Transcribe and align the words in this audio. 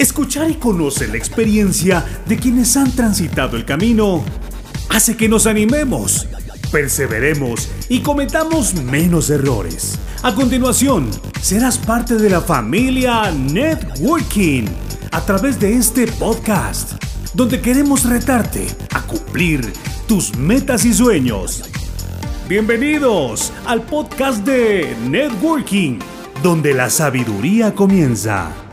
Escuchar 0.00 0.50
y 0.50 0.54
conocer 0.54 1.10
la 1.10 1.18
experiencia 1.18 2.02
de 2.26 2.38
quienes 2.38 2.74
han 2.78 2.90
transitado 2.90 3.58
el 3.58 3.66
camino 3.66 4.24
hace 4.88 5.14
que 5.14 5.28
nos 5.28 5.46
animemos, 5.46 6.26
perseveremos 6.72 7.68
y 7.90 8.00
cometamos 8.00 8.72
menos 8.76 9.28
errores. 9.28 9.98
A 10.22 10.34
continuación, 10.34 11.10
serás 11.42 11.76
parte 11.76 12.14
de 12.14 12.30
la 12.30 12.40
familia 12.40 13.30
Networking 13.30 14.64
a 15.10 15.20
través 15.20 15.60
de 15.60 15.74
este 15.74 16.06
podcast, 16.06 16.92
donde 17.34 17.60
queremos 17.60 18.06
retarte 18.06 18.68
a 18.94 19.02
cumplir 19.02 19.70
tus 20.08 20.34
metas 20.34 20.86
y 20.86 20.94
sueños. 20.94 21.62
Bienvenidos 22.48 23.52
al 23.66 23.82
podcast 23.82 24.46
de 24.46 24.96
Networking, 25.10 25.98
donde 26.42 26.72
la 26.72 26.88
sabiduría 26.88 27.74
comienza. 27.74 28.69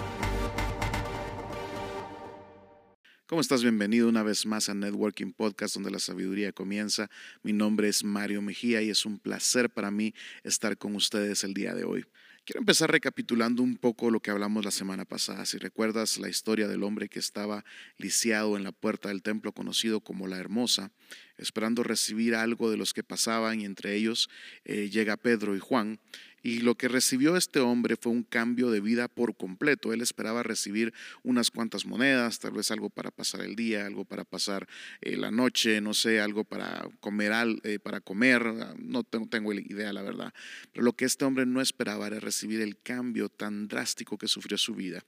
¿Cómo 3.27 3.41
estás? 3.41 3.61
Bienvenido 3.61 4.07
una 4.07 4.23
vez 4.23 4.45
más 4.45 4.69
a 4.69 4.73
Networking 4.73 5.33
Podcast, 5.33 5.73
donde 5.73 5.91
la 5.91 5.99
sabiduría 5.99 6.53
comienza. 6.53 7.09
Mi 7.43 7.51
nombre 7.51 7.89
es 7.89 8.05
Mario 8.05 8.41
Mejía 8.41 8.81
y 8.81 8.89
es 8.89 9.05
un 9.05 9.19
placer 9.19 9.69
para 9.69 9.91
mí 9.91 10.13
estar 10.45 10.77
con 10.77 10.95
ustedes 10.95 11.43
el 11.43 11.53
día 11.53 11.75
de 11.75 11.83
hoy. 11.83 12.05
Quiero 12.45 12.61
empezar 12.61 12.89
recapitulando 12.89 13.61
un 13.61 13.75
poco 13.75 14.11
lo 14.11 14.21
que 14.21 14.31
hablamos 14.31 14.63
la 14.63 14.71
semana 14.71 15.03
pasada. 15.03 15.45
Si 15.45 15.57
recuerdas 15.57 16.17
la 16.17 16.29
historia 16.29 16.69
del 16.69 16.83
hombre 16.83 17.09
que 17.09 17.19
estaba 17.19 17.65
lisiado 17.97 18.55
en 18.55 18.63
la 18.63 18.71
puerta 18.71 19.09
del 19.09 19.21
templo 19.21 19.51
conocido 19.51 19.99
como 19.99 20.27
la 20.27 20.37
Hermosa, 20.37 20.93
esperando 21.35 21.83
recibir 21.83 22.33
algo 22.33 22.71
de 22.71 22.77
los 22.77 22.93
que 22.93 23.03
pasaban 23.03 23.59
y 23.59 23.65
entre 23.65 23.95
ellos 23.95 24.29
eh, 24.63 24.89
llega 24.89 25.17
Pedro 25.17 25.53
y 25.57 25.59
Juan 25.59 25.99
y 26.47 26.61
lo 26.61 26.75
que 26.75 26.87
recibió 26.87 27.35
este 27.35 27.59
hombre 27.59 27.97
fue 27.97 28.13
un 28.13 28.23
cambio 28.23 28.71
de 28.71 28.79
vida 28.79 29.09
por 29.09 29.35
completo. 29.35 29.91
Él 29.91 29.99
esperaba 29.99 30.43
recibir 30.43 30.93
unas 31.21 31.51
cuantas 31.51 31.85
monedas, 31.85 32.39
tal 32.39 32.53
vez 32.53 32.71
algo 32.71 32.89
para 32.89 33.11
pasar 33.11 33.41
el 33.41 33.57
día, 33.57 33.85
algo 33.85 34.05
para 34.05 34.23
pasar 34.23 34.65
eh, 35.01 35.17
la 35.17 35.29
noche, 35.29 35.81
no 35.81 35.93
sé, 35.93 36.21
algo 36.21 36.45
para 36.45 36.87
comer, 37.01 37.33
eh, 37.63 37.79
para 37.79 37.99
comer, 37.99 38.45
no 38.79 39.03
tengo, 39.03 39.51
idea 39.51 39.91
la 39.91 40.01
verdad. 40.01 40.33
Pero 40.71 40.85
lo 40.85 40.93
que 40.93 41.03
este 41.03 41.25
hombre 41.25 41.45
no 41.45 41.59
esperaba 41.59 42.07
era 42.07 42.21
recibir 42.21 42.61
el 42.61 42.81
cambio 42.81 43.27
tan 43.27 43.67
drástico 43.67 44.17
que 44.17 44.29
sufrió 44.29 44.57
su 44.57 44.73
vida. 44.73 45.03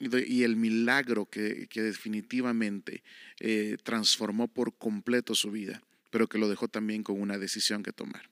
y 0.00 0.42
el 0.42 0.56
milagro 0.56 1.26
que, 1.26 1.68
definitivamente 1.70 3.02
eh, 3.40 3.76
transformó 3.82 4.48
por 4.48 4.74
completo 4.78 5.34
su 5.34 5.50
vida, 5.50 5.82
pero 6.08 6.28
que 6.28 6.38
lo 6.38 6.48
dejó 6.48 6.68
también 6.68 7.02
con 7.02 7.20
una 7.20 7.36
decisión 7.36 7.82
que 7.82 7.92
tomar. 7.92 8.31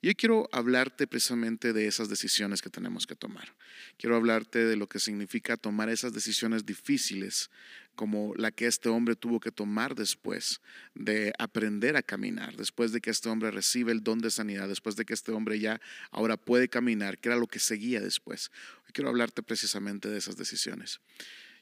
Yo 0.00 0.12
quiero 0.14 0.48
hablarte 0.52 1.06
precisamente 1.06 1.72
de 1.72 1.86
esas 1.86 2.08
decisiones 2.08 2.62
que 2.62 2.70
tenemos 2.70 3.06
que 3.06 3.16
tomar. 3.16 3.54
Quiero 3.96 4.14
hablarte 4.14 4.64
de 4.64 4.76
lo 4.76 4.88
que 4.88 5.00
significa 5.00 5.56
tomar 5.56 5.88
esas 5.88 6.12
decisiones 6.12 6.64
difíciles, 6.64 7.50
como 7.96 8.32
la 8.36 8.52
que 8.52 8.66
este 8.66 8.88
hombre 8.88 9.16
tuvo 9.16 9.40
que 9.40 9.50
tomar 9.50 9.96
después 9.96 10.60
de 10.94 11.32
aprender 11.38 11.96
a 11.96 12.02
caminar, 12.02 12.56
después 12.56 12.92
de 12.92 13.00
que 13.00 13.10
este 13.10 13.28
hombre 13.28 13.50
recibe 13.50 13.90
el 13.90 14.04
don 14.04 14.20
de 14.20 14.30
sanidad, 14.30 14.68
después 14.68 14.94
de 14.94 15.04
que 15.04 15.14
este 15.14 15.32
hombre 15.32 15.58
ya 15.58 15.80
ahora 16.12 16.36
puede 16.36 16.68
caminar, 16.68 17.18
que 17.18 17.30
era 17.30 17.36
lo 17.36 17.48
que 17.48 17.58
seguía 17.58 18.00
después. 18.00 18.52
Hoy 18.86 18.92
quiero 18.92 19.10
hablarte 19.10 19.42
precisamente 19.42 20.08
de 20.08 20.18
esas 20.18 20.36
decisiones. 20.36 21.00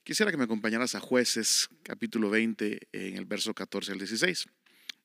Quisiera 0.04 0.30
que 0.30 0.36
me 0.36 0.44
acompañaras 0.44 0.94
a 0.94 1.00
jueces 1.00 1.70
capítulo 1.82 2.28
20 2.28 2.88
en 2.92 3.16
el 3.16 3.24
verso 3.24 3.54
14 3.54 3.92
al 3.92 3.98
16. 3.98 4.46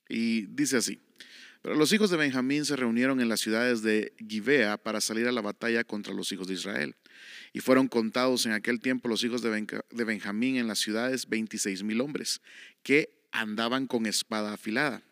Y 0.10 0.48
dice 0.48 0.78
así. 0.78 1.00
Pero 1.62 1.76
los 1.76 1.94
hijos 1.94 2.10
de 2.10 2.18
Benjamín 2.18 2.66
se 2.66 2.76
reunieron 2.76 3.22
en 3.22 3.30
las 3.30 3.40
ciudades 3.40 3.84
de 3.84 4.14
Gibea 4.28 4.78
para 4.78 5.00
salir 5.00 5.28
a 5.28 5.32
la 5.32 5.42
batalla 5.42 5.84
contra 5.84 6.14
los 6.14 6.32
hijos 6.32 6.48
de 6.48 6.56
Israel. 6.56 6.96
Y 7.54 7.60
fueron 7.60 7.88
contados 7.88 8.46
en 8.48 8.54
aquel 8.54 8.80
tiempo 8.80 9.08
los 9.08 9.24
hijos 9.24 9.44
de 9.44 9.68
Benjamín 10.04 10.56
en 10.56 10.68
las 10.68 10.80
ciudades 10.80 11.30
26 11.30 11.84
mil 11.84 12.02
hombres, 12.02 12.42
que 12.82 13.14
andaban 13.32 13.86
con 13.86 14.08
espada 14.08 14.54
afilada, 14.54 15.04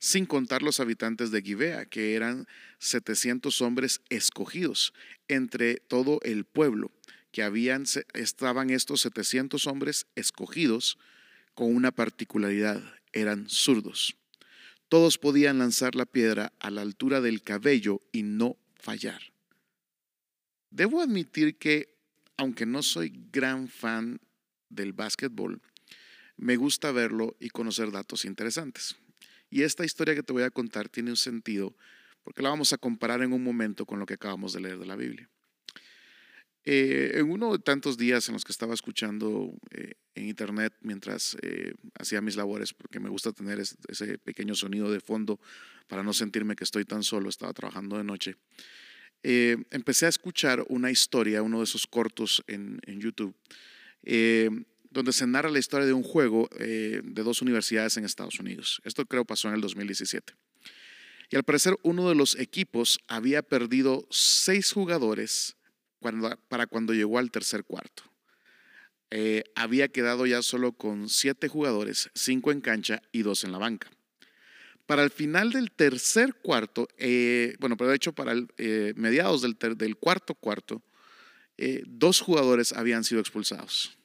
sin 0.00 0.26
contar 0.26 0.62
los 0.62 0.80
habitantes 0.80 1.30
de 1.30 1.42
Gibea, 1.42 1.86
que 1.86 2.14
eran 2.14 2.46
700 2.78 3.60
hombres 3.62 4.00
escogidos 4.08 4.92
entre 5.28 5.76
todo 5.76 6.20
el 6.22 6.44
pueblo, 6.44 6.90
que 7.30 7.42
habían, 7.42 7.84
estaban 8.14 8.70
estos 8.70 9.02
700 9.02 9.66
hombres 9.68 10.06
escogidos 10.16 10.98
con 11.54 11.74
una 11.74 11.92
particularidad, 11.92 12.82
eran 13.12 13.48
zurdos. 13.48 14.16
Todos 14.94 15.18
podían 15.18 15.58
lanzar 15.58 15.96
la 15.96 16.06
piedra 16.06 16.52
a 16.60 16.70
la 16.70 16.82
altura 16.82 17.20
del 17.20 17.42
cabello 17.42 18.00
y 18.12 18.22
no 18.22 18.56
fallar. 18.76 19.20
Debo 20.70 21.00
admitir 21.00 21.58
que, 21.58 21.96
aunque 22.36 22.64
no 22.64 22.80
soy 22.80 23.12
gran 23.32 23.66
fan 23.66 24.20
del 24.68 24.92
básquetbol, 24.92 25.60
me 26.36 26.54
gusta 26.54 26.92
verlo 26.92 27.34
y 27.40 27.48
conocer 27.48 27.90
datos 27.90 28.24
interesantes. 28.24 28.94
Y 29.50 29.62
esta 29.62 29.84
historia 29.84 30.14
que 30.14 30.22
te 30.22 30.32
voy 30.32 30.44
a 30.44 30.50
contar 30.52 30.88
tiene 30.88 31.10
un 31.10 31.16
sentido 31.16 31.74
porque 32.22 32.42
la 32.42 32.50
vamos 32.50 32.72
a 32.72 32.78
comparar 32.78 33.20
en 33.22 33.32
un 33.32 33.42
momento 33.42 33.86
con 33.86 33.98
lo 33.98 34.06
que 34.06 34.14
acabamos 34.14 34.52
de 34.52 34.60
leer 34.60 34.78
de 34.78 34.86
la 34.86 34.94
Biblia. 34.94 35.28
Eh, 36.66 37.18
en 37.18 37.30
uno 37.30 37.52
de 37.52 37.58
tantos 37.58 37.98
días 37.98 38.26
en 38.28 38.32
los 38.32 38.44
que 38.44 38.52
estaba 38.52 38.72
escuchando 38.72 39.52
eh, 39.70 39.94
en 40.14 40.28
internet 40.28 40.72
mientras 40.80 41.36
eh, 41.42 41.74
hacía 41.98 42.22
mis 42.22 42.36
labores, 42.36 42.72
porque 42.72 43.00
me 43.00 43.10
gusta 43.10 43.32
tener 43.32 43.60
ese 43.60 44.18
pequeño 44.18 44.54
sonido 44.54 44.90
de 44.90 45.00
fondo 45.00 45.38
para 45.88 46.02
no 46.02 46.14
sentirme 46.14 46.56
que 46.56 46.64
estoy 46.64 46.86
tan 46.86 47.02
solo, 47.02 47.28
estaba 47.28 47.52
trabajando 47.52 47.98
de 47.98 48.04
noche, 48.04 48.36
empecé 49.22 50.06
a 50.06 50.10
escuchar 50.10 50.64
una 50.68 50.90
historia, 50.90 51.42
uno 51.42 51.58
de 51.58 51.64
esos 51.64 51.86
cortos 51.86 52.42
en, 52.46 52.78
en 52.86 53.00
YouTube, 53.00 53.34
donde 54.90 55.12
se 55.12 55.26
narra 55.26 55.50
la 55.50 55.58
historia 55.58 55.86
de 55.86 55.94
un 55.94 56.02
juego 56.02 56.48
de 56.58 57.02
dos 57.02 57.40
universidades 57.40 57.96
en 57.96 58.04
Estados 58.04 58.38
Unidos. 58.38 58.82
Esto 58.84 59.06
creo 59.06 59.24
pasó 59.24 59.48
en 59.48 59.54
el 59.54 59.62
2017. 59.62 60.34
Y 61.30 61.36
al 61.36 61.42
parecer 61.42 61.74
uno 61.82 62.08
de 62.08 62.14
los 62.14 62.38
equipos 62.38 62.98
había 63.08 63.42
perdido 63.42 64.06
seis 64.10 64.72
jugadores 64.72 65.56
para 66.48 66.66
cuando 66.66 66.92
llegó 66.92 67.18
al 67.18 67.30
tercer 67.30 67.64
cuarto. 67.64 68.04
Eh, 69.16 69.44
había 69.54 69.86
quedado 69.88 70.26
ya 70.26 70.42
solo 70.42 70.72
con 70.72 71.08
siete 71.08 71.46
jugadores, 71.46 72.10
cinco 72.14 72.50
en 72.50 72.60
cancha 72.60 73.00
y 73.12 73.22
dos 73.22 73.44
en 73.44 73.52
la 73.52 73.58
banca. 73.58 73.88
Para 74.86 75.04
el 75.04 75.10
final 75.10 75.52
del 75.52 75.70
tercer 75.70 76.34
cuarto, 76.34 76.88
eh, 76.98 77.54
bueno, 77.60 77.76
pero 77.76 77.90
de 77.90 77.96
hecho 77.96 78.12
para 78.12 78.34
eh, 78.58 78.92
mediados 78.96 79.40
del, 79.40 79.96
cuarto 79.96 80.34
cuarto, 80.34 80.82
dos 81.86 82.20
jugadores 82.20 82.72
habían 82.72 83.04
sido 83.04 83.20
expulsados. 83.20 83.96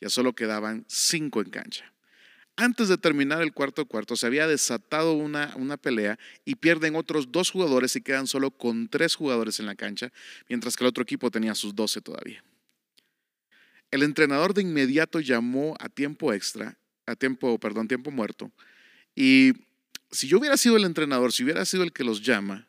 Ya 0.00 0.08
solo 0.08 0.34
quedaban 0.34 0.84
cinco 0.88 1.40
en 1.40 1.50
cancha. 1.50 1.92
Antes 2.60 2.88
de 2.88 2.98
terminar 2.98 3.40
el 3.40 3.52
cuarto 3.52 3.86
cuarto 3.86 4.16
se 4.16 4.26
había 4.26 4.48
desatado 4.48 5.12
una, 5.12 5.54
una, 5.54 5.76
pelea 5.76 6.18
y 6.44 6.56
pierden 6.56 6.96
otros 6.96 7.30
dos 7.30 7.52
jugadores 7.52 7.94
y 7.94 8.00
quedan 8.00 8.26
solo 8.26 8.50
con 8.50 8.88
tres 8.88 9.14
jugadores 9.14 9.60
en 9.60 9.66
la 9.66 9.76
cancha, 9.76 10.12
mientras 10.48 10.76
que 10.76 10.82
el 10.82 10.88
otro 10.88 11.04
equipo 11.04 11.30
tenía 11.30 11.54
sus 11.54 11.76
doce 11.76 12.00
todavía. 12.00 12.42
El 13.92 14.02
entrenador 14.02 14.54
de 14.54 14.62
inmediato 14.62 15.20
llamó 15.20 15.76
a 15.78 15.88
tiempo 15.88 16.32
extra, 16.32 16.76
a 17.06 17.14
tiempo, 17.14 17.60
perdón, 17.60 17.86
tiempo 17.86 18.10
muerto. 18.10 18.50
Y 19.14 19.52
si 20.10 20.26
yo 20.26 20.40
hubiera 20.40 20.56
sido 20.56 20.76
el 20.76 20.84
entrenador, 20.84 21.32
si 21.32 21.44
hubiera 21.44 21.64
sido 21.64 21.84
el 21.84 21.92
que 21.92 22.02
los 22.02 22.22
llama, 22.22 22.66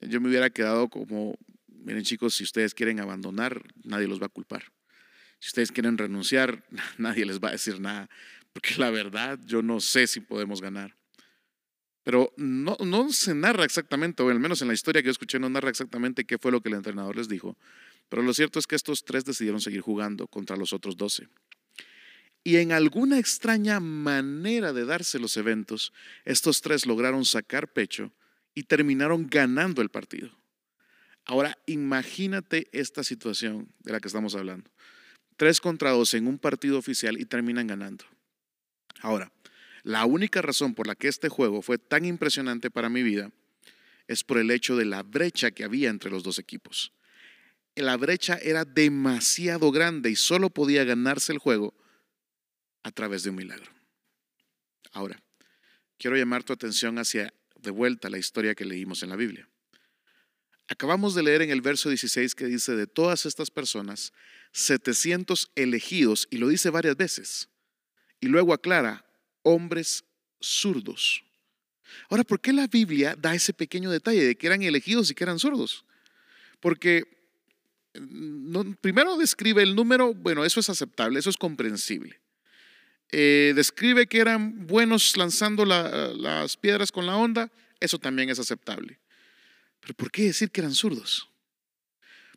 yo 0.00 0.20
me 0.20 0.28
hubiera 0.28 0.50
quedado 0.50 0.88
como, 0.88 1.38
miren 1.68 2.02
chicos, 2.02 2.34
si 2.34 2.42
ustedes 2.42 2.74
quieren 2.74 2.98
abandonar, 2.98 3.62
nadie 3.84 4.08
los 4.08 4.20
va 4.20 4.26
a 4.26 4.30
culpar. 4.30 4.72
Si 5.38 5.50
ustedes 5.50 5.70
quieren 5.70 5.98
renunciar, 5.98 6.64
nadie 6.98 7.24
les 7.24 7.38
va 7.38 7.50
a 7.50 7.52
decir 7.52 7.78
nada 7.78 8.10
porque 8.54 8.76
la 8.78 8.90
verdad 8.90 9.38
yo 9.44 9.60
no 9.62 9.80
sé 9.80 10.06
si 10.06 10.20
podemos 10.20 10.62
ganar. 10.62 10.96
Pero 12.04 12.32
no, 12.36 13.12
se 13.12 13.34
narra 13.34 13.64
exactamente, 13.64 14.22
o 14.22 14.30
al 14.30 14.38
menos 14.38 14.62
en 14.62 14.68
la 14.68 14.74
historia 14.74 15.02
que 15.02 15.06
yo 15.06 15.12
escuché, 15.12 15.38
no 15.38 15.48
narra 15.48 15.70
exactamente 15.70 16.24
qué 16.24 16.38
fue 16.38 16.52
lo 16.52 16.60
que 16.60 16.68
el 16.68 16.76
entrenador 16.76 17.16
les 17.16 17.28
dijo. 17.28 17.56
Pero 18.08 18.22
lo 18.22 18.32
cierto 18.32 18.58
es 18.58 18.66
que 18.66 18.76
estos 18.76 19.04
tres 19.04 19.24
decidieron 19.24 19.60
seguir 19.60 19.80
jugando 19.80 20.28
contra 20.28 20.56
los 20.56 20.72
otros 20.72 20.96
doce. 20.96 21.28
Y 22.44 22.56
en 22.56 22.72
alguna 22.72 23.18
extraña 23.18 23.80
manera 23.80 24.74
de 24.74 24.84
darse 24.84 25.18
los 25.18 25.36
eventos, 25.38 25.94
estos 26.26 26.60
tres 26.60 26.84
lograron 26.84 27.24
sacar 27.24 27.72
pecho 27.72 28.12
y 28.54 28.64
terminaron 28.64 29.26
ganando 29.28 29.80
el 29.80 29.88
partido. 29.88 30.30
Ahora, 31.24 31.56
imagínate 31.66 32.68
esta 32.72 33.02
situación 33.02 33.72
de 33.80 33.92
la 33.92 34.00
que 34.00 34.08
estamos 34.08 34.34
hablando. 34.34 34.70
Tres 35.38 35.60
contra 35.60 35.90
dos 35.90 36.12
en 36.12 36.26
un 36.26 36.38
partido 36.38 36.78
oficial 36.78 37.18
y 37.18 37.24
terminan 37.24 37.66
ganando. 37.66 38.04
Ahora, 39.04 39.30
la 39.82 40.06
única 40.06 40.40
razón 40.40 40.74
por 40.74 40.86
la 40.86 40.94
que 40.94 41.08
este 41.08 41.28
juego 41.28 41.60
fue 41.60 41.76
tan 41.76 42.06
impresionante 42.06 42.70
para 42.70 42.88
mi 42.88 43.02
vida 43.02 43.30
es 44.08 44.24
por 44.24 44.38
el 44.38 44.50
hecho 44.50 44.76
de 44.76 44.86
la 44.86 45.02
brecha 45.02 45.50
que 45.50 45.62
había 45.62 45.90
entre 45.90 46.10
los 46.10 46.22
dos 46.22 46.38
equipos. 46.38 46.90
La 47.76 47.98
brecha 47.98 48.38
era 48.40 48.64
demasiado 48.64 49.70
grande 49.72 50.10
y 50.10 50.16
solo 50.16 50.48
podía 50.48 50.84
ganarse 50.84 51.32
el 51.32 51.38
juego 51.38 51.74
a 52.82 52.92
través 52.92 53.24
de 53.24 53.28
un 53.28 53.36
milagro. 53.36 53.70
Ahora, 54.92 55.22
quiero 55.98 56.16
llamar 56.16 56.42
tu 56.42 56.54
atención 56.54 56.98
hacia 56.98 57.34
de 57.60 57.70
vuelta 57.70 58.08
la 58.08 58.16
historia 58.16 58.54
que 58.54 58.64
leímos 58.64 59.02
en 59.02 59.10
la 59.10 59.16
Biblia. 59.16 59.46
Acabamos 60.66 61.14
de 61.14 61.24
leer 61.24 61.42
en 61.42 61.50
el 61.50 61.60
verso 61.60 61.90
16 61.90 62.34
que 62.34 62.46
dice, 62.46 62.74
de 62.74 62.86
todas 62.86 63.26
estas 63.26 63.50
personas, 63.50 64.14
700 64.52 65.50
elegidos, 65.56 66.26
y 66.30 66.38
lo 66.38 66.48
dice 66.48 66.70
varias 66.70 66.96
veces. 66.96 67.50
Y 68.24 68.26
luego 68.26 68.54
aclara, 68.54 69.04
hombres 69.42 70.02
zurdos. 70.40 71.22
Ahora, 72.08 72.24
¿por 72.24 72.40
qué 72.40 72.54
la 72.54 72.66
Biblia 72.66 73.14
da 73.20 73.34
ese 73.34 73.52
pequeño 73.52 73.90
detalle 73.90 74.24
de 74.24 74.34
que 74.34 74.46
eran 74.46 74.62
elegidos 74.62 75.10
y 75.10 75.14
que 75.14 75.24
eran 75.24 75.38
zurdos? 75.38 75.84
Porque 76.58 77.04
mm, 77.92 78.76
primero 78.80 79.18
describe 79.18 79.62
el 79.62 79.74
número, 79.74 80.14
bueno, 80.14 80.42
eso 80.42 80.58
es 80.58 80.70
aceptable, 80.70 81.18
eso 81.18 81.28
es 81.28 81.36
comprensible. 81.36 82.18
Eh, 83.12 83.52
describe 83.54 84.06
que 84.06 84.20
eran 84.20 84.66
buenos 84.66 85.18
lanzando 85.18 85.66
las 85.66 86.56
piedras 86.56 86.90
con 86.90 87.04
la 87.04 87.18
onda, 87.18 87.52
eso 87.78 87.98
también 87.98 88.30
es 88.30 88.38
aceptable. 88.38 89.00
Pero 89.80 89.92
¿por 89.92 90.10
qué 90.10 90.22
decir 90.22 90.50
que 90.50 90.62
eran 90.62 90.72
zurdos? 90.72 91.28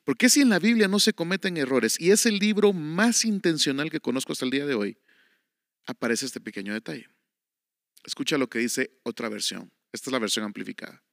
¿Por 0.03 0.17
qué 0.17 0.27
si 0.27 0.41
en 0.41 0.49
la 0.49 0.59
Biblia 0.59 0.89
no 0.89 0.99
se 0.99 1.13
cometen 1.13 1.55
errores 1.55 1.97
y 1.97 2.11
es 2.11 2.25
el 2.25 2.39
libro 2.39 2.73
más 2.73 3.23
intencional 3.23 3.89
que 3.89 4.01
conozco 4.01 4.33
hasta 4.33 4.43
el 4.43 4.51
día 4.51 4.65
de 4.65 4.75
hoy, 4.75 4.97
aparece 5.87 6.25
este 6.25 6.39
pequeño 6.39 6.73
detalle? 6.73 7.09
Escucha 8.03 8.37
lo 8.37 8.49
que 8.49 8.59
dice 8.59 8.91
otra 9.03 9.29
versión. 9.29 9.71
Esta 9.91 10.09
es 10.09 10.11
la 10.11 10.19
versión 10.19 10.45
amplificada. 10.45 11.03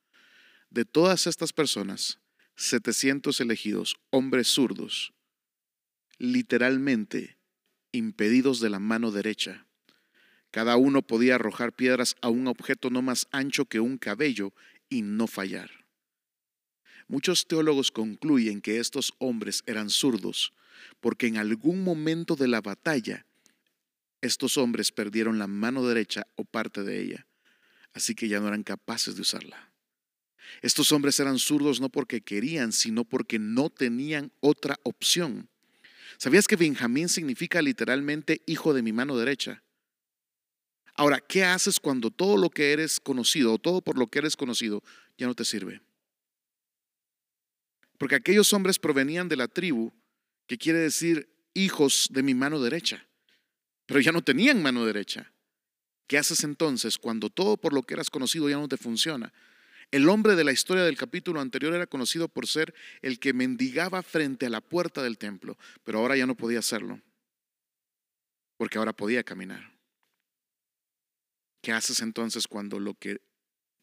De 0.70 0.84
todas 0.84 1.26
estas 1.26 1.52
personas, 1.52 2.20
700 2.56 3.40
elegidos, 3.40 3.96
hombres 4.10 4.48
zurdos, 4.48 5.14
literalmente 6.18 7.38
impedidos 7.92 8.60
de 8.60 8.70
la 8.70 8.78
mano 8.78 9.10
derecha. 9.10 9.66
Cada 10.50 10.76
uno 10.76 11.02
podía 11.02 11.36
arrojar 11.36 11.72
piedras 11.72 12.16
a 12.20 12.28
un 12.28 12.46
objeto 12.46 12.90
no 12.90 13.02
más 13.02 13.26
ancho 13.30 13.64
que 13.66 13.80
un 13.80 13.98
cabello 13.98 14.52
y 14.88 15.02
no 15.02 15.26
fallar. 15.26 15.70
Muchos 17.06 17.46
teólogos 17.46 17.90
concluyen 17.90 18.60
que 18.60 18.78
estos 18.78 19.14
hombres 19.18 19.62
eran 19.66 19.90
zurdos 19.90 20.52
porque 21.00 21.26
en 21.26 21.36
algún 21.36 21.82
momento 21.84 22.36
de 22.36 22.48
la 22.48 22.60
batalla 22.60 23.26
estos 24.26 24.56
hombres 24.56 24.92
perdieron 24.92 25.38
la 25.38 25.46
mano 25.46 25.86
derecha 25.86 26.26
o 26.36 26.44
parte 26.44 26.82
de 26.82 27.00
ella, 27.00 27.26
así 27.92 28.14
que 28.14 28.28
ya 28.28 28.40
no 28.40 28.48
eran 28.48 28.62
capaces 28.62 29.16
de 29.16 29.22
usarla. 29.22 29.72
Estos 30.62 30.92
hombres 30.92 31.18
eran 31.20 31.38
zurdos 31.38 31.80
no 31.80 31.88
porque 31.88 32.20
querían, 32.20 32.72
sino 32.72 33.04
porque 33.04 33.38
no 33.38 33.70
tenían 33.70 34.32
otra 34.40 34.78
opción. 34.82 35.48
¿Sabías 36.18 36.46
que 36.46 36.56
Benjamín 36.56 37.08
significa 37.08 37.60
literalmente 37.60 38.42
hijo 38.46 38.72
de 38.72 38.82
mi 38.82 38.92
mano 38.92 39.16
derecha? 39.16 39.62
Ahora, 40.96 41.20
¿qué 41.20 41.44
haces 41.44 41.80
cuando 41.80 42.10
todo 42.10 42.36
lo 42.36 42.50
que 42.50 42.72
eres 42.72 43.00
conocido 43.00 43.52
o 43.52 43.58
todo 43.58 43.82
por 43.82 43.98
lo 43.98 44.06
que 44.06 44.20
eres 44.20 44.36
conocido 44.36 44.82
ya 45.18 45.26
no 45.26 45.34
te 45.34 45.44
sirve? 45.44 45.80
Porque 47.98 48.14
aquellos 48.14 48.52
hombres 48.52 48.78
provenían 48.78 49.28
de 49.28 49.36
la 49.36 49.48
tribu, 49.48 49.92
que 50.46 50.58
quiere 50.58 50.78
decir 50.78 51.28
hijos 51.52 52.08
de 52.10 52.22
mi 52.22 52.34
mano 52.34 52.60
derecha, 52.60 53.06
pero 53.86 54.00
ya 54.00 54.12
no 54.12 54.22
tenían 54.22 54.62
mano 54.62 54.84
derecha. 54.84 55.32
¿Qué 56.06 56.18
haces 56.18 56.44
entonces 56.44 56.98
cuando 56.98 57.30
todo 57.30 57.56
por 57.56 57.72
lo 57.72 57.82
que 57.82 57.94
eras 57.94 58.10
conocido 58.10 58.48
ya 58.48 58.56
no 58.56 58.68
te 58.68 58.76
funciona? 58.76 59.32
El 59.90 60.08
hombre 60.08 60.34
de 60.34 60.44
la 60.44 60.52
historia 60.52 60.84
del 60.84 60.96
capítulo 60.96 61.40
anterior 61.40 61.74
era 61.74 61.86
conocido 61.86 62.28
por 62.28 62.46
ser 62.46 62.74
el 63.02 63.18
que 63.18 63.32
mendigaba 63.32 64.02
frente 64.02 64.46
a 64.46 64.50
la 64.50 64.60
puerta 64.60 65.02
del 65.02 65.18
templo, 65.18 65.56
pero 65.84 65.98
ahora 65.98 66.16
ya 66.16 66.26
no 66.26 66.34
podía 66.34 66.58
hacerlo, 66.58 67.00
porque 68.56 68.78
ahora 68.78 68.92
podía 68.92 69.22
caminar. 69.22 69.74
¿Qué 71.62 71.72
haces 71.72 72.00
entonces 72.00 72.46
cuando 72.46 72.78
lo 72.78 72.94
que 72.94 73.22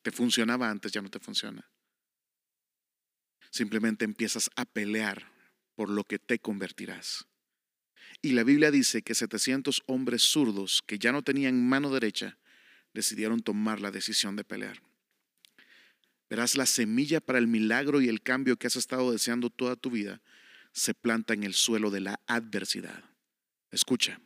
te 0.04 0.12
funcionaba 0.12 0.70
antes 0.70 0.92
ya 0.92 1.02
no 1.02 1.10
te 1.10 1.20
funciona? 1.20 1.70
Simplemente 3.50 4.06
empiezas 4.06 4.50
a 4.56 4.66
pelear 4.66 5.32
por 5.76 5.90
lo 5.90 6.04
que 6.04 6.20
te 6.20 6.40
convertirás. 6.40 7.26
Y 8.22 8.34
la 8.34 8.44
Biblia 8.44 8.70
dice 8.70 9.02
que 9.02 9.16
700 9.16 9.84
hombres 9.88 10.22
zurdos 10.22 10.84
que 10.86 11.00
ya 11.00 11.12
no 11.12 11.24
tenían 11.24 11.68
mano 11.68 11.92
derecha 11.92 12.38
decidieron 12.94 13.42
tomar 13.42 13.82
la 13.82 13.92
decisión 13.92 14.36
de 14.36 14.44
pelear. 14.44 14.82
Verás, 16.30 16.56
la 16.56 16.66
semilla 16.66 17.20
para 17.20 17.40
el 17.40 17.48
milagro 17.48 18.00
y 18.00 18.08
el 18.08 18.22
cambio 18.22 18.58
que 18.58 18.68
has 18.68 18.76
estado 18.76 19.12
deseando 19.12 19.50
toda 19.50 19.76
tu 19.76 19.90
vida 19.90 20.22
se 20.72 20.94
planta 20.94 21.34
en 21.34 21.44
el 21.44 21.54
suelo 21.54 21.90
de 21.90 22.02
la 22.02 22.22
adversidad. 22.28 23.04
Escucha, 23.72 24.22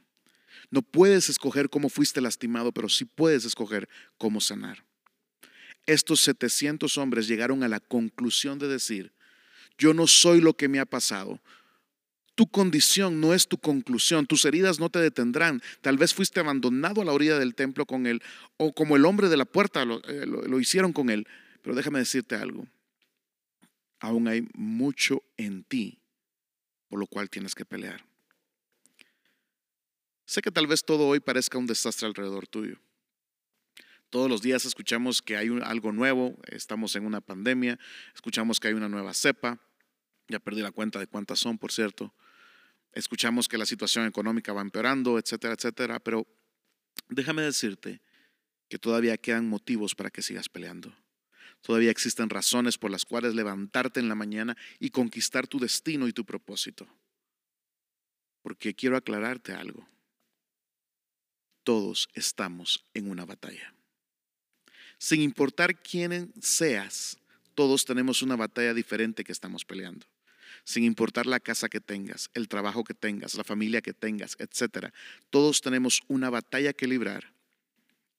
no 0.69 0.81
puedes 0.81 1.29
escoger 1.29 1.69
cómo 1.69 1.89
fuiste 1.89 2.21
lastimado, 2.21 2.71
pero 2.71 2.89
sí 2.89 3.05
puedes 3.05 3.45
escoger 3.45 3.89
cómo 4.17 4.41
sanar. 4.41 4.85
Estos 5.85 6.19
700 6.21 6.97
hombres 6.97 7.27
llegaron 7.27 7.63
a 7.63 7.67
la 7.67 7.79
conclusión 7.79 8.59
de 8.59 8.67
decir, 8.67 9.13
yo 9.77 9.93
no 9.93 10.07
soy 10.07 10.41
lo 10.41 10.55
que 10.55 10.67
me 10.67 10.79
ha 10.79 10.85
pasado, 10.85 11.41
tu 12.35 12.47
condición 12.47 13.19
no 13.21 13.33
es 13.33 13.47
tu 13.47 13.57
conclusión, 13.57 14.27
tus 14.27 14.45
heridas 14.45 14.79
no 14.79 14.89
te 14.89 14.99
detendrán. 14.99 15.61
Tal 15.81 15.97
vez 15.97 16.13
fuiste 16.13 16.39
abandonado 16.39 17.01
a 17.01 17.05
la 17.05 17.13
orilla 17.13 17.39
del 17.39 17.55
templo 17.55 17.85
con 17.85 18.05
él, 18.05 18.21
o 18.57 18.73
como 18.73 18.95
el 18.95 19.05
hombre 19.05 19.29
de 19.29 19.37
la 19.37 19.45
puerta 19.45 19.85
lo, 19.85 20.03
eh, 20.03 20.25
lo 20.25 20.59
hicieron 20.59 20.93
con 20.93 21.09
él. 21.09 21.27
Pero 21.61 21.75
déjame 21.75 21.99
decirte 21.99 22.35
algo. 22.35 22.67
Aún 23.99 24.27
hay 24.27 24.47
mucho 24.53 25.23
en 25.37 25.63
ti 25.63 25.99
por 26.95 26.99
lo 26.99 27.07
cual 27.07 27.29
tienes 27.29 27.55
que 27.55 27.65
pelear. 27.65 28.05
Sé 30.25 30.41
que 30.41 30.51
tal 30.51 30.67
vez 30.67 30.83
todo 30.83 31.07
hoy 31.07 31.19
parezca 31.19 31.57
un 31.57 31.67
desastre 31.67 32.07
alrededor 32.07 32.47
tuyo. 32.47 32.79
Todos 34.09 34.29
los 34.29 34.41
días 34.41 34.65
escuchamos 34.65 35.21
que 35.21 35.35
hay 35.35 35.49
algo 35.63 35.91
nuevo, 35.91 36.37
estamos 36.47 36.95
en 36.95 37.05
una 37.05 37.21
pandemia, 37.21 37.77
escuchamos 38.13 38.59
que 38.59 38.69
hay 38.69 38.73
una 38.75 38.87
nueva 38.87 39.13
cepa, 39.13 39.59
ya 40.27 40.39
perdí 40.39 40.61
la 40.61 40.71
cuenta 40.71 40.99
de 40.99 41.07
cuántas 41.07 41.39
son, 41.39 41.57
por 41.57 41.71
cierto. 41.71 42.13
Escuchamos 42.95 43.49
que 43.49 43.57
la 43.57 43.65
situación 43.65 44.07
económica 44.07 44.53
va 44.53 44.61
empeorando, 44.61 45.19
etcétera, 45.19 45.53
etcétera, 45.53 45.99
pero 45.99 46.25
déjame 47.09 47.41
decirte 47.41 48.01
que 48.69 48.79
todavía 48.79 49.17
quedan 49.17 49.49
motivos 49.49 49.93
para 49.95 50.09
que 50.09 50.21
sigas 50.21 50.47
peleando. 50.47 50.95
Todavía 51.61 51.91
existen 51.91 52.29
razones 52.29 52.77
por 52.77 52.91
las 52.91 53.03
cuales 53.03 53.35
levantarte 53.35 53.99
en 53.99 54.07
la 54.07 54.15
mañana 54.15 54.55
y 54.79 54.91
conquistar 54.91 55.45
tu 55.45 55.59
destino 55.59 56.07
y 56.07 56.13
tu 56.13 56.23
propósito. 56.25 56.87
Porque 58.41 58.73
quiero 58.73 58.95
aclararte 58.95 59.53
algo. 59.53 59.87
Todos 61.63 62.07
estamos 62.13 62.85
en 62.93 63.09
una 63.09 63.25
batalla. 63.25 63.73
Sin 64.99 65.21
importar 65.21 65.81
quién 65.81 66.33
seas, 66.39 67.17
todos 67.55 67.83
tenemos 67.83 68.21
una 68.21 68.37
batalla 68.37 68.73
diferente 68.73 69.25
que 69.25 69.33
estamos 69.33 69.65
peleando. 69.65 70.05
Sin 70.65 70.83
importar 70.83 71.25
la 71.25 71.39
casa 71.39 71.69
que 71.69 71.79
tengas, 71.79 72.29
el 72.33 72.49
trabajo 72.49 72.83
que 72.83 72.93
tengas, 72.93 73.35
la 73.35 73.45
familia 73.45 73.81
que 73.81 73.93
tengas, 73.93 74.35
etc. 74.39 74.91
Todos 75.29 75.61
tenemos 75.61 76.01
una 76.07 76.29
batalla 76.29 76.73
que 76.73 76.87
librar 76.87 77.35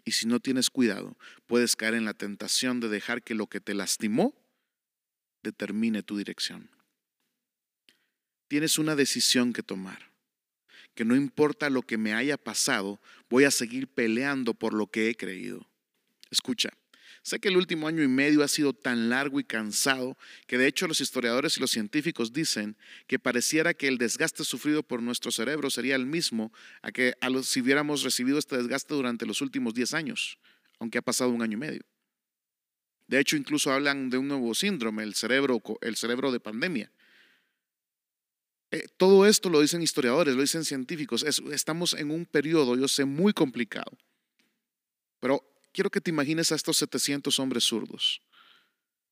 y 0.07 0.13
si 0.13 0.27
no 0.27 0.39
tienes 0.39 0.71
cuidado, 0.71 1.17
puedes 1.47 1.75
caer 1.75 1.95
en 1.95 2.05
la 2.05 2.15
tentación 2.15 2.79
de 2.79 2.89
dejar 2.89 3.25
que 3.25 3.35
lo 3.35 3.49
que 3.49 3.61
te 3.61 3.75
lastimó 3.75 4.33
determine 5.43 6.05
tu 6.05 6.17
dirección. 6.17 6.71
Tienes 8.47 8.79
una 8.79 8.95
decisión 8.95 9.53
que 9.53 9.65
tomar, 9.65 10.13
que 10.95 11.05
no 11.05 11.17
importa 11.17 11.71
lo 11.71 11.83
que 11.83 11.99
me 11.99 12.15
haya 12.15 12.39
pasado, 12.39 13.01
voy 13.29 13.43
a 13.43 13.51
seguir 13.51 13.89
peleando 13.89 14.55
por 14.55 14.73
lo 14.73 14.87
que 14.87 15.11
he 15.11 15.17
creído. 15.17 15.69
Escucha, 16.31 16.71
Sé 17.27 17.41
que 17.41 17.49
el 17.49 17.57
último 17.57 17.89
año 17.89 18.05
y 18.05 18.07
medio 18.07 18.45
ha 18.45 18.47
sido 18.47 18.73
tan 18.73 19.09
largo 19.09 19.41
y 19.41 19.45
cansado 19.45 20.17
que 20.47 20.59
de 20.59 20.69
hecho 20.69 20.87
los 20.87 21.01
historiadores 21.01 21.57
y 21.57 21.61
los 21.61 21.73
científicos 21.73 22.33
dicen 22.33 22.77
que 23.09 23.19
pareciera 23.19 23.75
que 23.75 23.89
el 23.89 23.99
desgaste 23.99 24.45
sufrido 24.45 24.85
por 24.85 25.03
nuestro 25.03 25.33
cerebro 25.33 25.69
sería 25.69 25.97
el 25.97 26.07
mismo 26.07 26.53
a 26.83 26.93
que 26.93 27.15
si 27.43 27.61
hubiéramos 27.63 28.05
recibido 28.05 28.39
este 28.39 28.57
desgaste 28.57 28.95
durante 28.95 29.27
los 29.27 29.41
últimos 29.41 29.75
10 29.75 29.95
años, 29.95 30.39
aunque 30.79 30.99
ha 30.99 31.03
pasado 31.03 31.31
un 31.31 31.43
año 31.43 31.55
y 31.55 31.57
medio. 31.57 31.83
De 33.09 33.19
hecho, 33.19 33.35
incluso 33.37 33.73
hablan 33.73 34.09
de 34.09 34.19
un 34.19 34.29
nuevo 34.29 34.55
síndrome, 34.55 35.03
el 35.03 35.17
cerebro, 35.17 35.61
el 35.81 35.97
cerebro 35.97 36.31
de 36.31 36.39
pandemia. 36.39 36.93
Eh, 38.71 38.87
todo 38.97 39.27
esto 39.27 39.51
lo 39.51 39.61
dicen 39.61 39.83
historiadores, 39.83 40.37
lo 40.37 40.43
dicen 40.43 40.65
científicos. 40.65 41.25
estamos 41.25 41.93
en 41.95 42.13
un 42.13 42.25
periodo, 42.25 42.77
yo 42.77 42.87
sé, 42.87 43.05
muy 43.05 43.33
complicado. 43.33 43.91
Pero 45.19 45.56
quiero 45.77 45.91
que 45.91 46.01
te 46.01 46.11
imagines 46.11 46.53
a 46.53 46.55
estos 46.55 46.79
700 46.79 47.39
hombres 47.39 47.65
zurdos, 47.65 48.23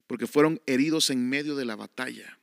porque 0.06 0.26
fueron 0.26 0.62
heridos 0.64 1.11
en 1.11 1.28
medio 1.28 1.56
de 1.56 1.66
la 1.66 1.76
batalla. 1.76 2.40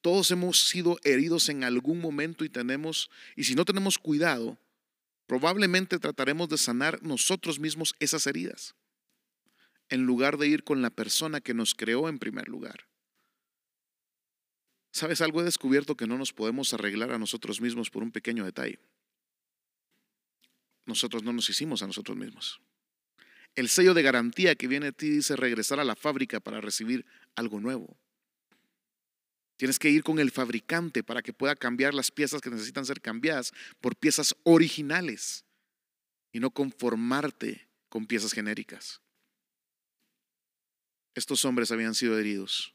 Todos 0.00 0.30
hemos 0.30 0.66
sido 0.66 0.98
heridos 1.04 1.50
en 1.50 1.64
algún 1.64 2.00
momento 2.00 2.46
y 2.46 2.48
tenemos, 2.48 3.10
y 3.36 3.44
si 3.44 3.54
no 3.54 3.66
tenemos 3.66 3.98
cuidado, 3.98 4.56
probablemente 5.26 5.98
trataremos 5.98 6.48
de 6.48 6.56
sanar 6.56 7.02
nosotros 7.02 7.60
mismos 7.60 7.94
esas 8.00 8.26
heridas, 8.26 8.74
en 9.90 10.06
lugar 10.06 10.38
de 10.38 10.48
ir 10.48 10.64
con 10.64 10.80
la 10.80 10.88
persona 10.88 11.42
que 11.42 11.52
nos 11.52 11.74
creó 11.74 12.08
en 12.08 12.18
primer 12.18 12.48
lugar. 12.48 12.88
¿Sabes 14.92 15.20
algo? 15.20 15.42
He 15.42 15.44
descubierto 15.44 15.94
que 15.94 16.06
no 16.06 16.16
nos 16.16 16.32
podemos 16.32 16.72
arreglar 16.72 17.12
a 17.12 17.18
nosotros 17.18 17.60
mismos 17.60 17.90
por 17.90 18.02
un 18.02 18.12
pequeño 18.12 18.46
detalle. 18.46 18.78
Nosotros 20.86 21.22
no 21.22 21.34
nos 21.34 21.50
hicimos 21.50 21.82
a 21.82 21.86
nosotros 21.86 22.16
mismos. 22.16 22.62
El 23.54 23.68
sello 23.68 23.94
de 23.94 24.02
garantía 24.02 24.56
que 24.56 24.66
viene 24.66 24.88
a 24.88 24.92
ti 24.92 25.08
dice 25.08 25.36
regresar 25.36 25.78
a 25.78 25.84
la 25.84 25.94
fábrica 25.94 26.40
para 26.40 26.60
recibir 26.60 27.06
algo 27.36 27.60
nuevo. 27.60 27.96
Tienes 29.56 29.78
que 29.78 29.90
ir 29.90 30.02
con 30.02 30.18
el 30.18 30.32
fabricante 30.32 31.04
para 31.04 31.22
que 31.22 31.32
pueda 31.32 31.54
cambiar 31.54 31.94
las 31.94 32.10
piezas 32.10 32.40
que 32.40 32.50
necesitan 32.50 32.84
ser 32.84 33.00
cambiadas 33.00 33.52
por 33.80 33.94
piezas 33.94 34.34
originales 34.42 35.44
y 36.32 36.40
no 36.40 36.50
conformarte 36.50 37.68
con 37.88 38.06
piezas 38.06 38.32
genéricas. 38.32 39.00
Estos 41.14 41.44
hombres 41.44 41.70
habían 41.70 41.94
sido 41.94 42.18
heridos 42.18 42.74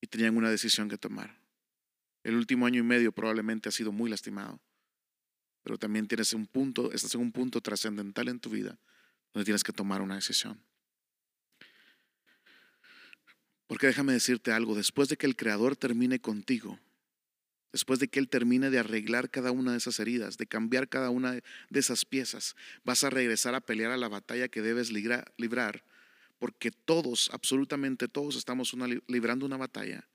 y 0.00 0.06
tenían 0.06 0.38
una 0.38 0.48
decisión 0.48 0.88
que 0.88 0.96
tomar. 0.96 1.38
El 2.24 2.36
último 2.36 2.64
año 2.64 2.80
y 2.80 2.82
medio 2.82 3.12
probablemente 3.12 3.68
ha 3.68 3.72
sido 3.72 3.92
muy 3.92 4.08
lastimado, 4.08 4.58
pero 5.62 5.76
también 5.76 6.08
tienes 6.08 6.32
un 6.32 6.46
punto, 6.46 6.90
estás 6.92 7.14
en 7.14 7.20
un 7.20 7.32
punto 7.32 7.60
trascendental 7.60 8.28
en 8.28 8.40
tu 8.40 8.48
vida 8.48 8.78
donde 9.32 9.44
tienes 9.44 9.64
que 9.64 9.72
tomar 9.72 10.02
una 10.02 10.16
decisión. 10.16 10.62
Porque 13.66 13.86
déjame 13.86 14.12
decirte 14.12 14.50
algo, 14.50 14.74
después 14.74 15.08
de 15.08 15.16
que 15.16 15.26
el 15.26 15.36
Creador 15.36 15.76
termine 15.76 16.20
contigo, 16.20 16.80
después 17.72 18.00
de 18.00 18.08
que 18.08 18.18
Él 18.18 18.28
termine 18.28 18.68
de 18.68 18.80
arreglar 18.80 19.30
cada 19.30 19.52
una 19.52 19.72
de 19.72 19.78
esas 19.78 20.00
heridas, 20.00 20.36
de 20.38 20.46
cambiar 20.46 20.88
cada 20.88 21.10
una 21.10 21.34
de 21.34 21.42
esas 21.78 22.04
piezas, 22.04 22.56
vas 22.82 23.04
a 23.04 23.10
regresar 23.10 23.54
a 23.54 23.60
pelear 23.60 23.92
a 23.92 23.96
la 23.96 24.08
batalla 24.08 24.48
que 24.48 24.60
debes 24.60 24.90
librar, 24.90 25.84
porque 26.40 26.72
todos, 26.72 27.30
absolutamente 27.32 28.08
todos, 28.08 28.34
estamos 28.34 28.74
librando 29.06 29.46
una 29.46 29.56
batalla. 29.56 30.08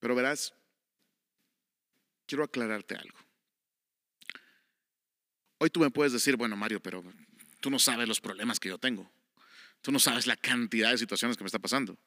Pero 0.00 0.16
verás, 0.16 0.54
quiero 2.26 2.42
aclararte 2.42 2.96
algo. 2.96 3.18
Hoy 5.58 5.70
tú 5.70 5.80
me 5.80 5.90
puedes 5.90 6.12
decir, 6.12 6.36
bueno, 6.36 6.56
Mario, 6.56 6.80
pero 6.80 7.04
tú 7.60 7.70
no 7.70 7.78
sabes 7.78 8.08
los 8.08 8.20
problemas 8.20 8.60
que 8.60 8.68
yo 8.68 8.78
tengo. 8.78 9.10
Tú 9.82 9.92
no 9.92 9.98
sabes 9.98 10.26
la 10.26 10.36
cantidad 10.36 10.90
de 10.90 10.98
situaciones 10.98 11.36
que 11.36 11.44
me 11.44 11.48
está 11.48 11.58
pasando. 11.58 11.98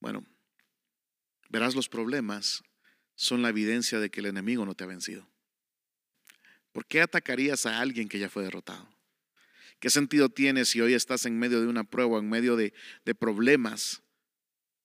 Bueno, 0.00 0.24
verás 1.48 1.74
los 1.74 1.88
problemas 1.88 2.62
son 3.14 3.42
la 3.42 3.48
evidencia 3.48 3.98
de 3.98 4.10
que 4.10 4.20
el 4.20 4.26
enemigo 4.26 4.64
no 4.64 4.74
te 4.74 4.84
ha 4.84 4.86
vencido. 4.86 5.28
¿Por 6.72 6.86
qué 6.86 7.00
atacarías 7.00 7.66
a 7.66 7.80
alguien 7.80 8.08
que 8.08 8.18
ya 8.18 8.28
fue 8.28 8.44
derrotado? 8.44 8.88
¿Qué 9.80 9.90
sentido 9.90 10.28
tiene 10.28 10.64
si 10.64 10.80
hoy 10.80 10.94
estás 10.94 11.26
en 11.26 11.38
medio 11.38 11.60
de 11.60 11.66
una 11.66 11.84
prueba, 11.84 12.18
en 12.18 12.28
medio 12.28 12.56
de, 12.56 12.72
de 13.04 13.14
problemas? 13.14 14.02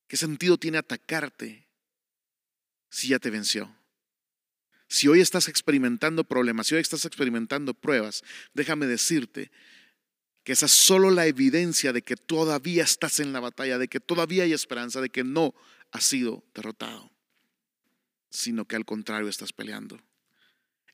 ¿Qué 0.07 0.17
sentido 0.17 0.57
tiene 0.57 0.77
atacarte 0.77 1.67
si 2.89 3.09
ya 3.09 3.19
te 3.19 3.29
venció? 3.29 3.73
Si 4.91 5.07
hoy 5.07 5.21
estás 5.21 5.47
experimentando 5.47 6.25
problemas, 6.25 6.67
si 6.67 6.75
hoy 6.75 6.81
estás 6.81 7.05
experimentando 7.05 7.73
pruebas, 7.73 8.25
déjame 8.53 8.87
decirte 8.87 9.49
que 10.43 10.51
esa 10.51 10.65
es 10.65 10.73
solo 10.73 11.11
la 11.11 11.27
evidencia 11.27 11.93
de 11.93 12.01
que 12.01 12.17
todavía 12.17 12.83
estás 12.83 13.21
en 13.21 13.31
la 13.31 13.39
batalla, 13.39 13.77
de 13.77 13.87
que 13.87 14.01
todavía 14.01 14.43
hay 14.43 14.51
esperanza, 14.51 14.99
de 14.99 15.09
que 15.09 15.23
no 15.23 15.55
has 15.93 16.03
sido 16.03 16.43
derrotado, 16.53 17.09
sino 18.31 18.65
que 18.65 18.75
al 18.75 18.83
contrario 18.83 19.29
estás 19.29 19.53
peleando. 19.53 19.97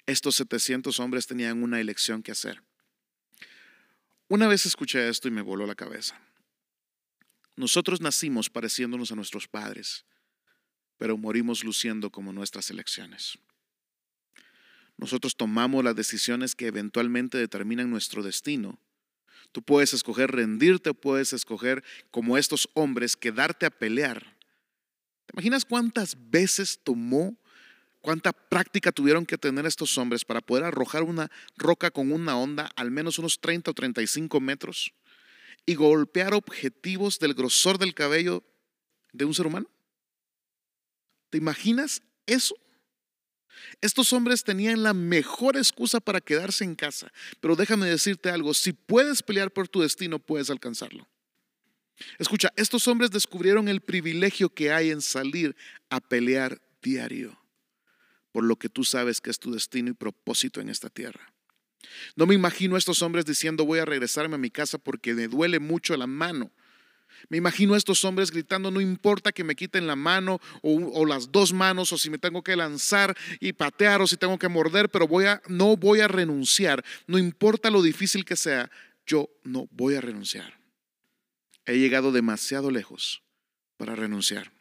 Estos 0.05 0.35
700 0.35 0.99
hombres 0.99 1.25
tenían 1.25 1.63
una 1.63 1.81
elección 1.81 2.21
que 2.21 2.33
hacer. 2.33 2.61
Una 4.27 4.47
vez 4.47 4.67
escuché 4.67 5.09
esto 5.09 5.27
y 5.27 5.31
me 5.31 5.41
voló 5.41 5.65
la 5.65 5.73
cabeza. 5.73 6.21
Nosotros 7.55 7.99
nacimos 7.99 8.51
pareciéndonos 8.51 9.11
a 9.11 9.15
nuestros 9.15 9.47
padres, 9.47 10.05
pero 10.99 11.17
morimos 11.17 11.63
luciendo 11.63 12.11
como 12.11 12.31
nuestras 12.31 12.69
elecciones. 12.69 13.39
Nosotros 14.97 15.35
tomamos 15.35 15.83
las 15.83 15.95
decisiones 15.95 16.55
que 16.55 16.67
eventualmente 16.67 17.37
determinan 17.37 17.89
nuestro 17.89 18.23
destino 18.23 18.79
Tú 19.51 19.61
puedes 19.63 19.93
escoger 19.93 20.31
rendirte, 20.31 20.93
puedes 20.93 21.33
escoger, 21.33 21.83
como 22.11 22.37
estos 22.37 22.69
hombres, 22.73 23.15
quedarte 23.15 23.65
a 23.65 23.71
pelear. 23.71 24.37
¿Te 25.25 25.33
imaginas 25.33 25.65
cuántas 25.65 26.15
veces 26.29 26.79
tomó, 26.83 27.35
cuánta 28.01 28.33
práctica 28.33 28.91
tuvieron 28.91 29.25
que 29.25 29.37
tener 29.37 29.65
estos 29.65 29.97
hombres 29.97 30.25
para 30.25 30.41
poder 30.41 30.63
arrojar 30.63 31.03
una 31.03 31.31
roca 31.55 31.91
con 31.91 32.11
una 32.11 32.37
onda 32.37 32.69
al 32.75 32.91
menos 32.91 33.19
unos 33.19 33.39
30 33.39 33.71
o 33.71 33.73
35 33.73 34.39
metros 34.39 34.93
y 35.65 35.75
golpear 35.75 36.33
objetivos 36.33 37.19
del 37.19 37.33
grosor 37.33 37.77
del 37.77 37.93
cabello 37.93 38.43
de 39.11 39.25
un 39.25 39.33
ser 39.33 39.47
humano? 39.47 39.69
¿Te 41.29 41.37
imaginas 41.37 42.01
eso? 42.25 42.55
Estos 43.81 44.13
hombres 44.13 44.43
tenían 44.43 44.83
la 44.83 44.93
mejor 44.93 45.57
excusa 45.57 45.99
para 45.99 46.21
quedarse 46.21 46.63
en 46.63 46.75
casa. 46.75 47.11
Pero 47.39 47.55
déjame 47.55 47.87
decirte 47.87 48.29
algo, 48.29 48.53
si 48.53 48.73
puedes 48.73 49.23
pelear 49.23 49.51
por 49.51 49.67
tu 49.67 49.81
destino, 49.81 50.19
puedes 50.19 50.49
alcanzarlo. 50.49 51.07
Escucha, 52.19 52.53
estos 52.55 52.87
hombres 52.87 53.11
descubrieron 53.11 53.67
el 53.67 53.81
privilegio 53.81 54.49
que 54.49 54.71
hay 54.71 54.91
en 54.91 55.01
salir 55.01 55.55
a 55.89 55.99
pelear 55.99 56.61
diario 56.81 57.37
por 58.37 58.43
lo 58.43 58.55
que 58.55 58.69
tú 58.69 58.83
sabes 58.83 59.19
que 59.19 59.31
es 59.31 59.39
tu 59.39 59.51
destino 59.51 59.89
y 59.89 59.93
propósito 59.93 60.61
en 60.61 60.69
esta 60.69 60.89
tierra. 60.91 61.33
No 62.15 62.27
me 62.27 62.35
imagino 62.35 62.75
a 62.75 62.77
estos 62.77 63.01
hombres 63.01 63.25
diciendo 63.25 63.65
voy 63.65 63.79
a 63.79 63.85
regresarme 63.85 64.35
a 64.35 64.37
mi 64.37 64.51
casa 64.51 64.77
porque 64.77 65.15
me 65.15 65.27
duele 65.27 65.59
mucho 65.59 65.97
la 65.97 66.05
mano 66.05 66.51
me 67.29 67.38
imagino 67.38 67.74
a 67.74 67.77
estos 67.77 68.03
hombres 68.05 68.31
gritando, 68.31 68.71
no 68.71 68.81
importa 68.81 69.31
que 69.31 69.43
me 69.43 69.55
quiten 69.55 69.88
la 69.88 69.95
mano 69.95 70.39
o, 70.62 71.05
las 71.05 71.31
dos 71.31 71.53
manos 71.53 71.91
o 71.91 71.97
si 71.97 72.09
me 72.09 72.17
tengo 72.17 72.43
que 72.43 72.55
lanzar 72.55 73.15
y 73.39 73.53
patear 73.53 74.01
o 74.01 74.07
si 74.07 74.17
tengo 74.17 74.38
que 74.38 74.47
morder, 74.47 74.89
pero 74.89 75.07
voy 75.07 75.25
a, 75.25 75.41
no 75.47 75.75
voy 75.75 76.01
a 76.01 76.07
renunciar. 76.07 76.83
No 77.05 77.17
importa 77.17 77.69
lo 77.69 77.81
difícil 77.81 78.25
que 78.25 78.36
sea, 78.36 78.69
yo 79.05 79.29
no 79.43 79.67
voy 79.71 79.95
a 79.95 80.01
renunciar. 80.01 80.59
He 81.65 81.77
llegado 81.77 82.12
demasiado 82.12 82.71
lejos 82.71 83.21
para 83.77 83.95
renunciar. 83.95 84.51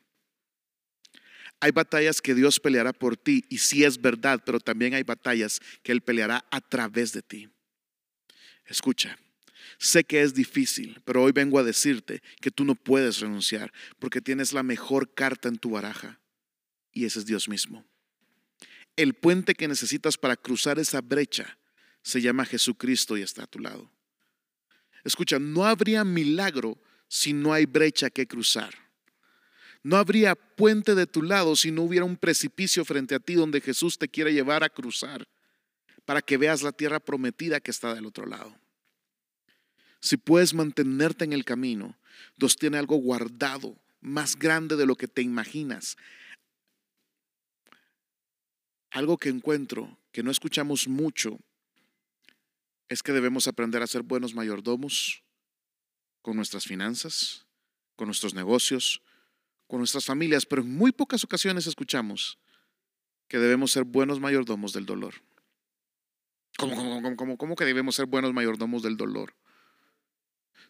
Hay 1.61 1.71
batallas 1.71 2.21
que 2.21 2.35
Dios 2.35 2.61
peleará 2.61 2.93
por 2.93 3.17
ti 3.17 3.45
y 3.49 3.59
sí 3.59 3.85
es 3.85 4.01
verdad, 4.01 4.43
pero 4.45 4.61
también 4.61 4.95
hay 4.95 5.05
batallas 5.05 5.61
que 5.83 5.93
Él 5.93 6.03
peleará 6.03 6.45
a 6.51 6.61
través 6.61 7.13
de 7.13 7.23
ti. 7.23 7.49
Escucha, 8.67 9.17
Sé 9.79 10.05
que 10.05 10.23
es 10.23 10.35
difícil, 10.35 11.01
pero 11.05 11.23
hoy 11.23 11.33
vengo 11.33 11.59
a 11.59 11.63
decirte 11.63 12.23
que 12.41 12.51
tú 12.51 12.65
no 12.65 12.75
puedes 12.75 13.21
renunciar 13.21 13.73
porque 13.99 14.21
tienes 14.21 14.53
la 14.53 14.63
mejor 14.63 15.13
carta 15.15 15.49
en 15.49 15.59
tu 15.59 15.71
baraja 15.71 16.21
y 16.93 17.05
ese 17.05 17.19
es 17.19 17.27
Dios 17.27 17.49
mismo. 17.49 17.85
El 18.97 19.13
puente 19.13 19.55
que 19.55 19.69
necesitas 19.69 20.17
para 20.17 20.37
cruzar 20.37 20.79
esa 20.79 21.03
brecha 21.03 21.59
se 22.01 22.23
llama 22.23 22.47
Jesucristo 22.47 23.19
y 23.19 23.23
está 23.23 23.43
a 23.43 23.47
tu 23.47 23.59
lado. 23.59 23.93
Escucha, 25.05 25.39
no 25.39 25.67
habría 25.67 26.05
milagro 26.05 26.81
si 27.07 27.35
no 27.35 27.53
hay 27.53 27.67
brecha 27.67 28.09
que 28.09 28.27
cruzar. 28.27 28.75
No 29.83 29.99
habría 29.99 30.35
puente 30.35 30.95
de 30.95 31.07
tu 31.07 31.23
lado 31.23 31.55
si 31.55 31.71
no 31.71 31.83
hubiera 31.83 32.07
un 32.07 32.17
precipicio 32.17 32.85
frente 32.85 33.15
a 33.15 33.21
ti 33.21 33.35
donde 33.35 33.61
Jesús 33.61 33.99
te 33.99 34.09
quiere 34.09 34.33
llevar 34.33 34.65
a 34.65 34.71
cruzar 34.71 35.29
para 36.07 36.23
que 36.23 36.39
veas 36.39 36.63
la 36.63 36.73
tierra 36.73 36.99
prometida 36.99 37.61
que 37.61 37.71
está 37.71 37.95
del 37.95 38.07
otro 38.07 38.25
lado. 38.25 38.59
Si 40.07 40.17
puedes 40.17 40.55
mantenerte 40.55 41.25
en 41.25 41.33
el 41.33 41.45
camino, 41.45 41.99
Dios 42.37 42.55
tiene 42.55 42.79
algo 42.79 42.95
guardado 42.95 43.77
más 44.01 44.37
grande 44.37 44.77
de 44.77 44.87
lo 44.87 44.95
que 44.95 45.09
te 45.09 45.21
imaginas. 45.21 45.97
Algo 48.93 49.19
que 49.19 49.31
encuentro, 49.31 49.99
que 50.13 50.23
no 50.23 50.31
escuchamos 50.31 50.87
mucho, 50.87 51.41
es 52.89 53.03
que 53.03 53.11
debemos 53.11 53.49
aprender 53.49 53.83
a 53.83 53.89
ser 53.89 54.03
buenos 54.03 54.33
mayordomos 54.33 55.25
con 56.23 56.37
nuestras 56.37 56.67
finanzas, 56.67 57.45
con 57.97 58.07
nuestros 58.07 58.33
negocios, 58.33 59.03
con 59.67 59.81
nuestras 59.81 60.05
familias, 60.05 60.47
pero 60.47 60.63
en 60.63 60.73
muy 60.73 60.93
pocas 60.93 61.25
ocasiones 61.25 61.67
escuchamos 61.67 62.39
que 63.27 63.39
debemos 63.39 63.73
ser 63.73 63.83
buenos 63.83 64.21
mayordomos 64.21 64.73
del 64.73 64.87
dolor. 64.87 65.15
¿Cómo, 66.59 66.77
cómo, 66.77 67.17
cómo, 67.17 67.37
cómo 67.37 67.57
que 67.57 67.65
debemos 67.65 67.97
ser 67.97 68.07
buenos 68.07 68.33
mayordomos 68.33 68.85
del 68.85 68.97
dolor? 68.97 69.35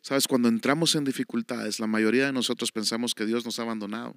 Sabes, 0.02 0.28
cuando 0.28 0.48
entramos 0.48 0.94
en 0.94 1.04
dificultades, 1.04 1.80
la 1.80 1.86
mayoría 1.86 2.26
de 2.26 2.32
nosotros 2.32 2.72
pensamos 2.72 3.14
que 3.14 3.26
Dios 3.26 3.44
nos 3.44 3.58
ha 3.58 3.62
abandonado, 3.62 4.16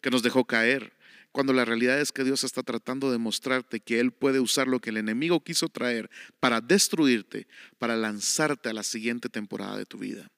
que 0.00 0.10
nos 0.10 0.22
dejó 0.22 0.44
caer, 0.44 0.92
cuando 1.32 1.52
la 1.52 1.64
realidad 1.64 2.00
es 2.00 2.12
que 2.12 2.24
Dios 2.24 2.44
está 2.44 2.62
tratando 2.62 3.12
de 3.12 3.18
mostrarte 3.18 3.80
que 3.80 4.00
Él 4.00 4.12
puede 4.12 4.40
usar 4.40 4.66
lo 4.66 4.80
que 4.80 4.90
el 4.90 4.96
enemigo 4.96 5.42
quiso 5.44 5.68
traer 5.68 6.10
para 6.40 6.60
destruirte, 6.60 7.46
para 7.78 7.96
lanzarte 7.96 8.68
a 8.68 8.72
la 8.72 8.82
siguiente 8.82 9.28
temporada 9.28 9.76
de 9.76 9.86
tu 9.86 9.98
vida. 9.98 10.30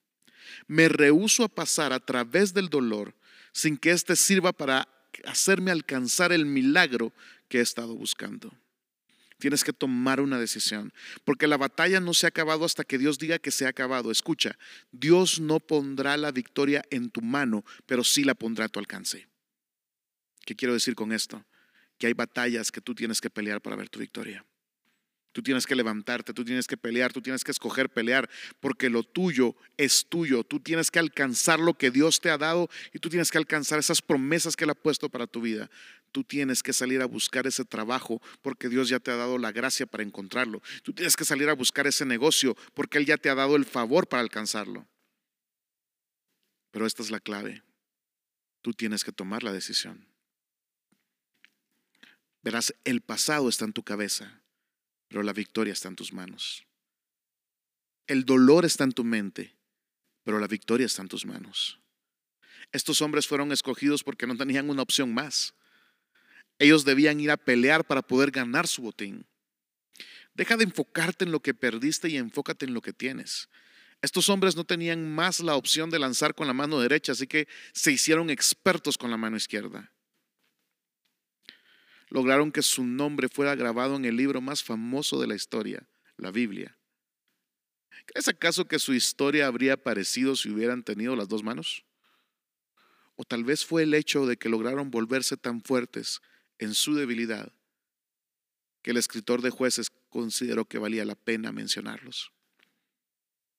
Me 0.67 0.89
rehuso 0.89 1.45
a 1.45 1.49
pasar 1.49 1.93
a 1.93 2.01
través 2.01 2.53
del 2.53 2.69
dolor 2.69 3.15
sin 3.53 3.77
que 3.77 3.91
éste 3.91 4.17
sirva 4.17 4.53
para 4.53 4.89
hacerme 5.25 5.71
alcanzar 5.71 6.33
el 6.33 6.47
milagro 6.47 7.13
que 7.49 7.59
he 7.59 7.63
estado 7.63 7.95
buscando. 7.95 8.53
Tienes 9.43 9.65
que 9.65 9.73
tomar 9.73 10.21
una 10.21 10.39
decisión, 10.39 10.93
porque 11.25 11.49
la 11.49 11.57
batalla 11.57 11.99
no 11.99 12.15
se 12.15 12.27
ha 12.27 12.29
acabado 12.29 12.65
hasta 12.65 12.85
que 12.85 12.97
Dios 12.97 13.19
diga 13.19 13.41
que 13.41 13.51
se 13.51 13.67
ha 13.67 13.71
acabado. 13.71 14.13
Escucha, 14.13 14.57
Dios 14.93 15.41
no 15.41 15.59
pondrá 15.59 16.17
la 16.17 16.31
victoria 16.31 16.85
en 16.91 17.11
tu 17.11 17.23
mano, 17.23 17.65
pero 17.85 18.05
sí 18.05 18.23
la 18.23 18.37
pondrá 18.37 18.67
a 18.67 18.69
tu 18.69 18.79
alcance. 18.79 19.27
¿Qué 20.47 20.55
quiero 20.55 20.75
decir 20.75 20.95
con 20.95 21.11
esto? 21.11 21.45
Que 21.99 22.07
hay 22.07 22.13
batallas 22.13 22.71
que 22.71 22.81
tú 22.81 22.95
tienes 22.95 23.21
que 23.21 23.31
pelear 23.31 23.61
para 23.61 23.75
ver 23.75 23.89
tu 23.89 23.99
victoria. 23.99 24.47
Tú 25.33 25.43
tienes 25.43 25.67
que 25.67 25.75
levantarte, 25.75 26.35
tú 26.35 26.45
tienes 26.45 26.67
que 26.67 26.77
pelear, 26.77 27.11
tú 27.11 27.23
tienes 27.23 27.43
que 27.43 27.51
escoger 27.51 27.89
pelear, 27.89 28.29
porque 28.61 28.91
lo 28.91 29.03
tuyo 29.03 29.57
es 29.79 30.05
tuyo. 30.07 30.45
Tú 30.45 30.61
tienes 30.61 30.91
que 30.91 30.99
alcanzar 30.99 31.59
lo 31.59 31.73
que 31.73 31.91
Dios 31.91 32.21
te 32.21 32.31
ha 32.31 32.37
dado 32.37 32.69
y 32.93 32.99
tú 32.99 33.09
tienes 33.09 33.31
que 33.31 33.39
alcanzar 33.39 33.79
esas 33.79 34.03
promesas 34.03 34.57
que 34.57 34.65
Él 34.65 34.71
ha 34.71 34.75
puesto 34.75 35.09
para 35.09 35.27
tu 35.27 35.41
vida. 35.41 35.71
Tú 36.13 36.23
tienes 36.23 36.63
que 36.63 36.75
salir 36.75 37.01
a 37.01 37.07
buscar 37.07 37.47
ese 37.47 37.65
trabajo 37.65 38.21
porque 38.43 38.69
Dios 38.69 38.91
ya 38.91 39.01
te 39.01 39.11
ha 39.11 39.17
dado 39.17 39.39
la 39.39 39.53
gracia 39.53 39.87
para 39.87 40.03
encontrarlo. 40.03 40.63
Tú 40.83 40.93
tienes 40.93 41.17
que 41.17 41.25
salir 41.25 41.49
a 41.49 41.55
buscar 41.55 41.87
ese 41.87 42.05
negocio 42.05 42.55
porque 42.75 42.99
Él 42.99 43.07
ya 43.07 43.17
te 43.17 43.31
ha 43.31 43.35
dado 43.35 43.57
el 43.57 43.65
favor 43.65 44.07
para 44.09 44.21
alcanzarlo. 44.21 44.87
Pero 46.73 46.87
esta 46.87 47.03
es 47.03 47.11
la 47.11 47.21
clave. 47.21 47.63
Tú 48.61 48.75
tienes 48.75 49.03
que 49.03 49.13
tomar 49.13 49.43
la 49.43 49.53
decisión. 49.53 50.07
Verás, 52.43 52.75
el 52.85 53.01
pasado 53.01 53.49
está 53.49 53.65
en 53.65 53.73
tu 53.73 53.83
cabeza 53.83 54.42
pero 55.13 55.23
la 55.23 55.35
victoria 55.35 55.75
está 55.75 55.89
en 55.89 55.97
tus 55.97 56.11
manos. 56.11 56.65
El 58.07 58.25
dolor 58.25 58.65
está 58.65 58.85
en 58.85 58.93
tu 58.93 59.05
mente, 59.05 59.55
pero 60.25 60.39
la 60.39 60.47
victoria 60.47 60.87
está 60.87 61.03
en 61.03 61.09
tus 61.09 61.27
manos. 61.27 61.79
Estos 62.73 63.03
hombres 63.03 63.27
fueron 63.27 63.53
escogidos 63.53 64.03
porque 64.03 64.27
no 64.27 64.39
tenían 64.39 64.71
una 64.71 64.81
opción 64.81 65.13
más. 65.13 65.55
Ellos 66.59 66.87
debían 66.87 67.21
ir 67.21 67.31
a 67.31 67.37
pelear 67.37 67.87
para 67.87 68.01
poder 68.01 68.31
ganar 68.31 68.67
su 68.67 68.81
botín. 68.81 69.27
Deja 70.33 70.57
de 70.57 70.65
enfocarte 70.65 71.27
en 71.27 71.31
lo 71.31 71.41
que 71.41 71.53
perdiste 71.53 72.09
y 72.09 72.17
enfócate 72.17 72.65
en 72.65 72.73
lo 72.73 72.81
que 72.81 72.95
tienes. 72.95 73.51
Estos 74.01 74.31
hombres 74.31 74.57
no 74.57 74.65
tenían 74.65 75.15
más 75.15 75.41
la 75.41 75.57
opción 75.57 75.91
de 75.91 75.99
lanzar 75.99 76.35
con 76.35 76.47
la 76.47 76.55
mano 76.55 76.81
derecha, 76.81 77.13
así 77.13 77.27
que 77.27 77.49
se 77.75 77.93
hicieron 77.93 78.31
expertos 78.31 78.97
con 78.97 79.11
la 79.11 79.19
mano 79.19 79.37
izquierda 79.37 79.93
lograron 82.13 82.53
que 82.53 82.61
su 82.61 82.85
nombre 82.85 83.31
fuera 83.31 83.55
grabado 83.55 83.97
en 83.97 84.05
el 84.05 84.17
libro 84.17 84.43
más 84.43 84.63
famoso 84.63 85.19
de 85.19 85.27
la 85.27 85.35
historia, 85.35 85.89
la 86.19 86.31
Biblia. 86.31 86.77
¿Crees 88.05 88.29
acaso 88.29 88.67
que 88.67 88.79
su 88.79 88.93
historia 88.93 89.47
habría 89.47 89.75
aparecido 89.75 90.37
si 90.37 90.51
hubieran 90.51 90.83
tenido 90.83 91.17
las 91.17 91.29
dos 91.29 91.43
manos? 91.43 91.87
O 93.17 93.25
tal 93.25 93.45
vez 93.45 93.65
fue 93.65 93.85
el 93.85 93.95
hecho 93.95 94.27
de 94.27 94.37
que 94.37 94.51
lograron 94.51 94.91
volverse 94.91 95.39
tan 95.39 95.63
fuertes 95.63 96.21
en 96.59 96.75
su 96.75 96.95
debilidad 96.95 97.51
que 98.83 98.91
el 98.91 98.99
escritor 98.99 99.41
de 99.41 99.49
jueces 99.49 99.91
consideró 100.11 100.67
que 100.67 100.79
valía 100.79 101.07
la 101.07 101.15
pena 101.15 101.51
mencionarlos. 101.51 102.31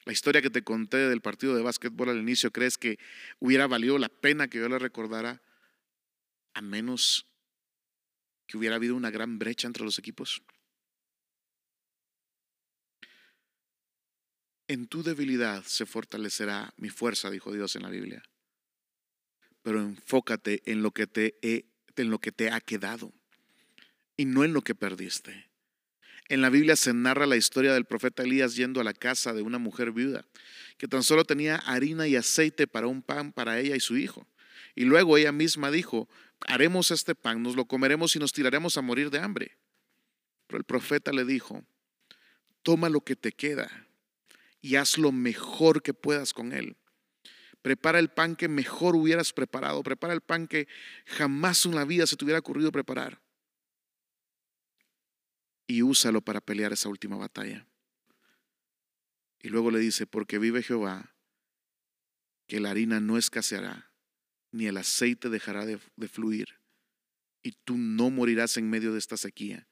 La 0.05 0.13
historia 0.13 0.43
que 0.43 0.51
te 0.51 0.63
conté 0.63 0.97
del 0.97 1.21
partido 1.21 1.55
de 1.55 1.63
básquetbol 1.63 2.09
al 2.09 2.19
inicio, 2.19 2.51
¿crees 2.51 2.77
que 2.77 2.99
hubiera 3.39 3.65
valido 3.65 3.97
la 3.97 4.09
pena 4.09 4.47
que 4.47 4.59
yo 4.59 4.69
la 4.69 4.77
recordara 4.77 5.41
a 6.53 6.61
menos 6.61 7.32
que 8.53 8.59
hubiera 8.59 8.75
habido 8.75 8.95
una 8.95 9.09
gran 9.09 9.39
brecha 9.39 9.65
entre 9.65 9.83
los 9.83 9.97
equipos? 9.97 10.43
En 14.67 14.85
tu 14.85 15.01
debilidad 15.01 15.63
se 15.63 15.87
fortalecerá 15.87 16.71
mi 16.77 16.91
fuerza, 16.91 17.31
dijo 17.31 17.51
Dios 17.51 17.75
en 17.75 17.81
la 17.81 17.89
Biblia. 17.89 18.21
Pero 19.63 19.81
enfócate 19.81 20.61
en 20.71 20.83
lo 20.83 20.91
que 20.91 21.07
te, 21.07 21.35
en 21.41 22.11
lo 22.11 22.19
que 22.19 22.31
te 22.31 22.51
ha 22.51 22.61
quedado 22.61 23.11
y 24.17 24.25
no 24.25 24.43
en 24.43 24.53
lo 24.53 24.61
que 24.61 24.75
perdiste. 24.75 25.49
En 26.29 26.41
la 26.41 26.51
Biblia 26.51 26.75
se 26.75 26.93
narra 26.93 27.25
la 27.25 27.37
historia 27.37 27.73
del 27.73 27.85
profeta 27.85 28.21
Elías 28.21 28.55
yendo 28.55 28.81
a 28.81 28.83
la 28.83 28.93
casa 28.93 29.33
de 29.33 29.41
una 29.41 29.57
mujer 29.57 29.91
viuda 29.93 30.27
que 30.77 30.87
tan 30.87 31.01
solo 31.01 31.25
tenía 31.25 31.55
harina 31.55 32.07
y 32.07 32.15
aceite 32.15 32.67
para 32.67 32.85
un 32.85 33.01
pan 33.01 33.31
para 33.31 33.59
ella 33.59 33.75
y 33.75 33.79
su 33.79 33.97
hijo. 33.97 34.27
Y 34.75 34.85
luego 34.85 35.17
ella 35.17 35.31
misma 35.31 35.71
dijo, 35.71 36.07
haremos 36.47 36.91
este 36.91 37.15
pan, 37.15 37.41
nos 37.41 37.55
lo 37.55 37.65
comeremos 37.65 38.15
y 38.15 38.19
nos 38.19 38.33
tiraremos 38.33 38.77
a 38.77 38.81
morir 38.81 39.09
de 39.09 39.19
hambre. 39.19 39.57
Pero 40.47 40.57
el 40.57 40.63
profeta 40.63 41.11
le 41.11 41.25
dijo, 41.25 41.63
toma 42.61 42.89
lo 42.89 43.01
que 43.01 43.15
te 43.15 43.31
queda 43.31 43.87
y 44.61 44.75
haz 44.75 44.97
lo 44.97 45.11
mejor 45.11 45.81
que 45.81 45.93
puedas 45.93 46.33
con 46.33 46.53
él. 46.53 46.77
Prepara 47.61 47.99
el 47.99 48.09
pan 48.09 48.35
que 48.35 48.49
mejor 48.49 48.95
hubieras 48.95 49.31
preparado, 49.31 49.83
prepara 49.83 50.13
el 50.13 50.21
pan 50.21 50.47
que 50.47 50.67
jamás 51.05 51.65
en 51.65 51.75
la 51.75 51.85
vida 51.85 52.05
se 52.07 52.17
te 52.17 52.25
hubiera 52.25 52.39
ocurrido 52.39 52.71
preparar. 52.71 53.21
Y 55.65 55.81
úsalo 55.81 56.21
para 56.21 56.41
pelear 56.41 56.73
esa 56.73 56.89
última 56.89 57.15
batalla. 57.15 57.65
Y 59.39 59.49
luego 59.49 59.71
le 59.71 59.79
dice, 59.79 60.05
porque 60.05 60.39
vive 60.39 60.61
Jehová, 60.61 61.15
que 62.47 62.59
la 62.59 62.71
harina 62.71 62.99
no 62.99 63.17
escaseará 63.17 63.92
ni 64.53 64.67
el 64.67 64.77
aceite 64.77 65.29
dejará 65.29 65.65
de, 65.65 65.79
fluir, 66.07 66.59
y 67.41 67.53
tú 67.65 67.75
no 67.75 68.11
morirás 68.11 68.55
en 68.57 68.69
medio 68.69 68.93
de 68.93 68.99
esta 68.99 69.17
sequía, 69.17 69.67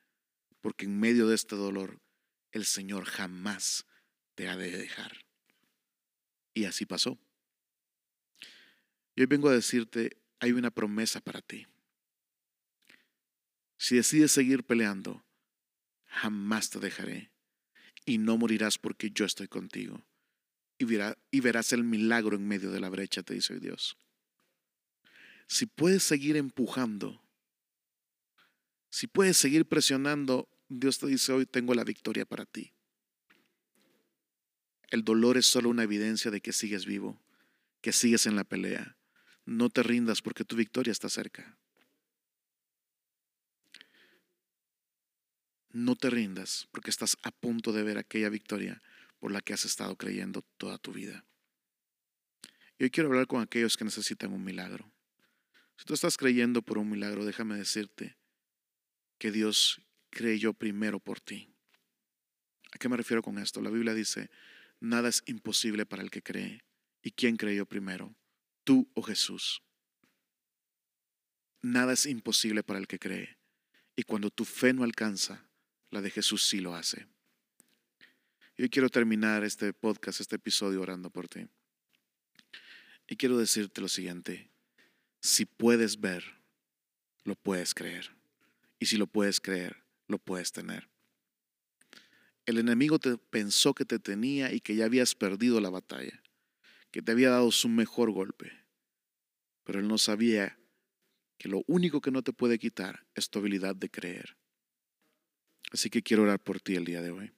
porque 0.60 0.86
en 0.86 1.00
medio 1.00 1.28
de 1.28 1.36
este 1.36 1.56
dolor 1.56 2.02
el 2.52 2.66
Señor 2.66 3.06
jamás 3.06 3.86
te 4.34 4.50
ha 4.50 4.58
de 4.58 4.72
dejar. 4.72 5.24
Y 6.56 6.66
así 6.66 6.86
pasó. 6.86 7.20
Y 9.16 9.22
hoy 9.22 9.28
vengo 9.28 9.50
a 9.50 9.54
decirte, 9.54 10.18
hay 10.40 10.52
una 10.52 10.72
promesa 10.72 11.22
para 11.22 11.42
ti. 11.42 11.68
Si 13.78 13.96
decides 13.96 14.32
seguir 14.32 14.64
peleando, 14.64 15.24
jamás 16.06 16.72
te 16.72 16.80
dejaré 16.80 17.32
y 18.04 18.18
no 18.18 18.36
morirás 18.38 18.80
porque 18.80 19.12
yo 19.12 19.26
estoy 19.26 19.48
contigo. 19.48 20.04
Y, 20.80 21.40
verás 21.40 21.72
el 21.72 21.84
milagro 21.84 22.36
en 22.36 22.48
medio 22.48 22.72
de 22.72 22.80
la 22.80 22.90
brecha, 22.90 23.22
te 23.22 23.36
dice 23.36 23.54
hoy 23.54 23.60
Dios 23.60 23.96
si 25.52 25.66
puedes 25.66 26.02
seguir 26.04 26.38
empujando, 26.38 27.22
si 28.90 29.08
puedes 29.08 29.36
seguir 29.36 29.66
presionando, 29.66 30.48
Dios 30.70 30.98
te 30.98 31.08
dice 31.08 31.34
hoy 31.34 31.46
tengo 31.46 31.74
la 31.74 31.84
victoria 31.84 32.26
para 32.26 32.46
ti. 32.46 32.72
El 34.92 35.04
dolor 35.04 35.38
es 35.38 35.46
solo 35.46 35.68
una 35.68 35.84
evidencia 35.84 36.32
de 36.32 36.40
que 36.40 36.54
sigues 36.54 36.86
vivo, 36.86 37.22
que 37.82 37.92
sigues 37.92 38.28
en 38.28 38.38
la 38.38 38.46
pelea. 38.46 38.96
No 39.44 39.70
te 39.70 39.84
rindas 39.84 40.22
porque 40.22 40.46
tu 40.46 40.56
victoria 40.56 40.94
está 40.94 41.10
cerca. 41.10 41.58
No 45.70 45.98
te 45.98 46.10
rindas 46.10 46.70
porque 46.72 46.90
estás 46.92 47.18
a 47.24 47.32
punto 47.32 47.74
de 47.74 47.84
ver 47.84 47.98
aquella 47.98 48.30
victoria 48.30 48.82
por 49.20 49.34
la 49.34 49.42
que 49.42 49.52
has 49.52 49.66
estado 49.66 49.98
creyendo 49.98 50.44
toda 50.56 50.78
tu 50.78 50.94
vida. 50.94 51.26
Y 52.80 52.86
hoy 52.86 52.90
quiero 52.90 53.10
hablar 53.10 53.28
con 53.28 53.42
aquellos 53.42 53.76
que 53.76 53.84
necesitan 53.84 54.32
un 54.32 54.46
milagro. 54.46 54.90
Si 55.82 55.86
tú 55.86 55.96
estás 55.96 56.16
creyendo 56.16 56.62
por 56.62 56.78
un 56.78 56.92
milagro, 56.92 57.26
déjame 57.26 57.58
decirte 57.58 58.16
que 59.18 59.32
Dios 59.32 59.82
creyó 60.12 60.54
primero 60.54 61.00
por 61.00 61.20
ti. 61.20 61.50
¿A 62.72 62.78
qué 62.78 62.88
me 62.88 62.98
refiero 62.98 63.24
con 63.24 63.40
esto? 63.40 63.62
La 63.62 63.72
Biblia 63.72 63.96
dice, 63.96 64.30
nada 64.80 65.10
es 65.10 65.24
imposible 65.26 65.88
para 65.88 66.04
el 66.04 66.12
que 66.12 66.22
cree. 66.22 66.64
¿Y 67.02 67.10
quién 67.10 67.36
creyó 67.36 67.66
primero? 67.66 68.14
¿Tú 68.64 68.92
o 68.94 69.02
Jesús? 69.02 69.64
Nada 71.64 71.94
es 71.94 72.06
imposible 72.06 72.62
para 72.62 72.78
el 72.78 72.86
que 72.86 73.00
cree. 73.00 73.40
Y 73.96 74.04
cuando 74.04 74.30
tu 74.30 74.46
fe 74.46 74.74
no 74.74 74.84
alcanza, 74.84 75.50
la 75.90 76.02
de 76.02 76.12
Jesús 76.12 76.44
sí 76.44 76.60
lo 76.60 76.76
hace. 76.76 77.08
Yo 78.56 78.70
quiero 78.70 78.90
terminar 78.90 79.44
este 79.44 79.74
podcast, 79.74 80.22
este 80.22 80.36
episodio 80.36 80.80
orando 80.80 81.10
por 81.10 81.28
ti. 81.28 81.48
Y 83.08 83.16
quiero 83.16 83.36
decirte 83.40 83.82
lo 83.82 83.88
siguiente. 83.88 84.51
Si 85.22 85.46
puedes 85.46 86.02
ver, 86.02 86.24
lo 87.24 87.36
puedes 87.36 87.74
creer. 87.76 88.10
Y 88.80 88.88
si 88.88 88.98
lo 88.98 89.06
puedes 89.06 89.40
creer, 89.40 89.78
lo 90.08 90.18
puedes 90.18 90.52
tener. 90.52 90.90
El 92.48 92.58
enemigo 92.58 92.98
te 92.98 93.18
pensó 93.18 93.76
que 93.76 93.86
te 93.86 94.00
tenía 94.00 94.52
y 94.52 94.60
que 94.62 94.76
ya 94.76 94.86
habías 94.86 95.14
perdido 95.14 95.62
la 95.62 95.70
batalla, 95.70 96.24
que 96.90 97.04
te 97.04 97.12
había 97.12 97.30
dado 97.30 97.52
su 97.52 97.70
mejor 97.70 98.12
golpe. 98.12 98.52
Pero 99.64 99.80
él 99.80 99.88
no 99.88 100.00
sabía 100.00 100.58
que 101.38 101.50
lo 101.50 101.64
único 101.68 102.02
que 102.02 102.12
no 102.12 102.24
te 102.24 102.34
puede 102.34 102.58
quitar 102.58 103.06
es 103.14 103.30
tu 103.30 103.38
habilidad 103.38 103.76
de 103.76 103.90
creer. 103.90 104.36
Así 105.72 105.92
que 105.92 106.02
quiero 106.02 106.24
orar 106.24 106.40
por 106.40 106.60
ti 106.60 106.76
el 106.76 106.86
día 106.86 107.04
de 107.04 107.12
hoy. 107.12 107.32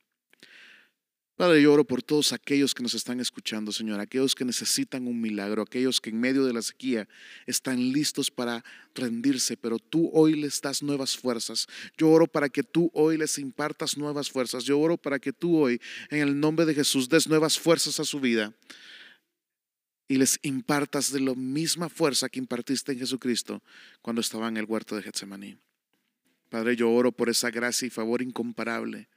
Padre, 1.36 1.64
yo 1.64 1.74
oro 1.74 1.84
por 1.84 2.04
todos 2.04 2.32
aquellos 2.32 2.76
que 2.76 2.84
nos 2.84 2.94
están 2.94 3.20
escuchando, 3.20 3.72
Señor, 3.72 4.00
aquellos 4.00 4.36
que 4.36 4.46
necesitan 4.46 5.08
un 5.08 5.20
milagro, 5.20 5.64
aquellos 5.64 6.00
que 6.00 6.12
en 6.12 6.20
medio 6.20 6.46
de 6.46 6.54
la 6.54 6.62
sequía 6.62 7.08
están 7.48 7.92
listos 7.92 8.30
para 8.30 8.64
rendirse, 8.94 9.58
pero 9.58 9.80
tú 9.80 10.12
hoy 10.14 10.36
les 10.36 10.62
das 10.62 10.84
nuevas 10.84 11.18
fuerzas. 11.18 11.66
Yo 11.98 12.12
oro 12.12 12.28
para 12.28 12.50
que 12.50 12.62
tú 12.62 12.92
hoy 12.94 13.18
les 13.18 13.40
impartas 13.40 13.98
nuevas 13.98 14.30
fuerzas. 14.30 14.64
Yo 14.64 14.80
oro 14.80 14.96
para 14.96 15.18
que 15.18 15.34
tú 15.34 15.58
hoy, 15.58 15.82
en 16.12 16.20
el 16.20 16.40
nombre 16.40 16.68
de 16.68 16.76
Jesús, 16.76 17.10
des 17.10 17.28
nuevas 17.28 17.58
fuerzas 17.58 18.00
a 18.00 18.06
su 18.06 18.20
vida 18.20 18.54
y 20.08 20.18
les 20.18 20.38
impartas 20.44 21.12
de 21.12 21.20
la 21.20 21.34
misma 21.34 21.90
fuerza 21.90 22.30
que 22.30 22.38
impartiste 22.38 22.92
en 22.92 23.00
Jesucristo 23.00 23.64
cuando 24.04 24.22
estaba 24.22 24.50
en 24.50 24.58
el 24.58 24.66
huerto 24.66 24.96
de 24.96 25.02
Getsemaní. 25.02 25.58
Padre, 26.50 26.76
yo 26.76 26.92
oro 26.92 27.12
por 27.12 27.30
esa 27.30 27.50
gracia 27.50 27.88
y 27.88 27.90
favor 27.90 28.22
incomparable 28.22 29.10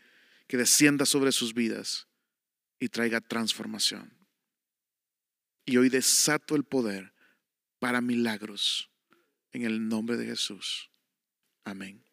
que 0.46 0.56
descienda 0.56 1.06
sobre 1.06 1.32
sus 1.32 1.54
vidas 1.54 2.08
y 2.78 2.88
traiga 2.88 3.20
transformación. 3.20 4.16
Y 5.64 5.78
hoy 5.78 5.88
desato 5.88 6.54
el 6.54 6.64
poder 6.64 7.12
para 7.78 8.00
milagros 8.00 8.90
en 9.52 9.62
el 9.62 9.88
nombre 9.88 10.16
de 10.16 10.26
Jesús. 10.26 10.90
Amén. 11.64 12.04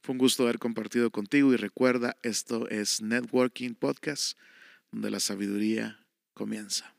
Fue 0.00 0.12
un 0.12 0.18
gusto 0.18 0.44
haber 0.44 0.58
compartido 0.58 1.10
contigo 1.10 1.52
y 1.52 1.56
recuerda, 1.56 2.16
esto 2.22 2.68
es 2.68 3.02
Networking 3.02 3.74
Podcast, 3.74 4.38
donde 4.92 5.10
la 5.10 5.20
sabiduría 5.20 6.06
comienza. 6.32 6.94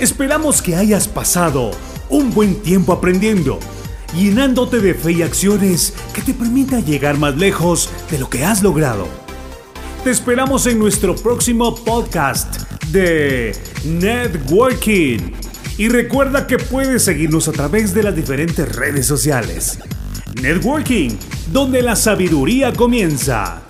Esperamos 0.00 0.62
que 0.62 0.74
hayas 0.74 1.06
pasado 1.06 1.70
un 2.08 2.32
buen 2.32 2.62
tiempo 2.62 2.92
aprendiendo, 2.92 3.60
llenándote 4.14 4.80
de 4.80 4.94
fe 4.94 5.12
y 5.12 5.22
acciones 5.22 5.94
que 6.14 6.22
te 6.22 6.34
permitan 6.34 6.84
llegar 6.84 7.18
más 7.18 7.36
lejos 7.36 7.90
de 8.10 8.18
lo 8.18 8.28
que 8.28 8.44
has 8.44 8.62
logrado. 8.62 9.06
Te 10.04 10.10
esperamos 10.10 10.66
en 10.66 10.78
nuestro 10.78 11.14
próximo 11.14 11.74
podcast 11.74 12.70
de 12.88 13.56
Networking. 13.84 15.32
Y 15.78 15.88
recuerda 15.88 16.46
que 16.46 16.58
puedes 16.58 17.04
seguirnos 17.04 17.48
a 17.48 17.52
través 17.52 17.94
de 17.94 18.02
las 18.02 18.14
diferentes 18.14 18.74
redes 18.74 19.06
sociales. 19.06 19.78
Networking, 20.40 21.10
donde 21.52 21.82
la 21.82 21.96
sabiduría 21.96 22.72
comienza. 22.72 23.62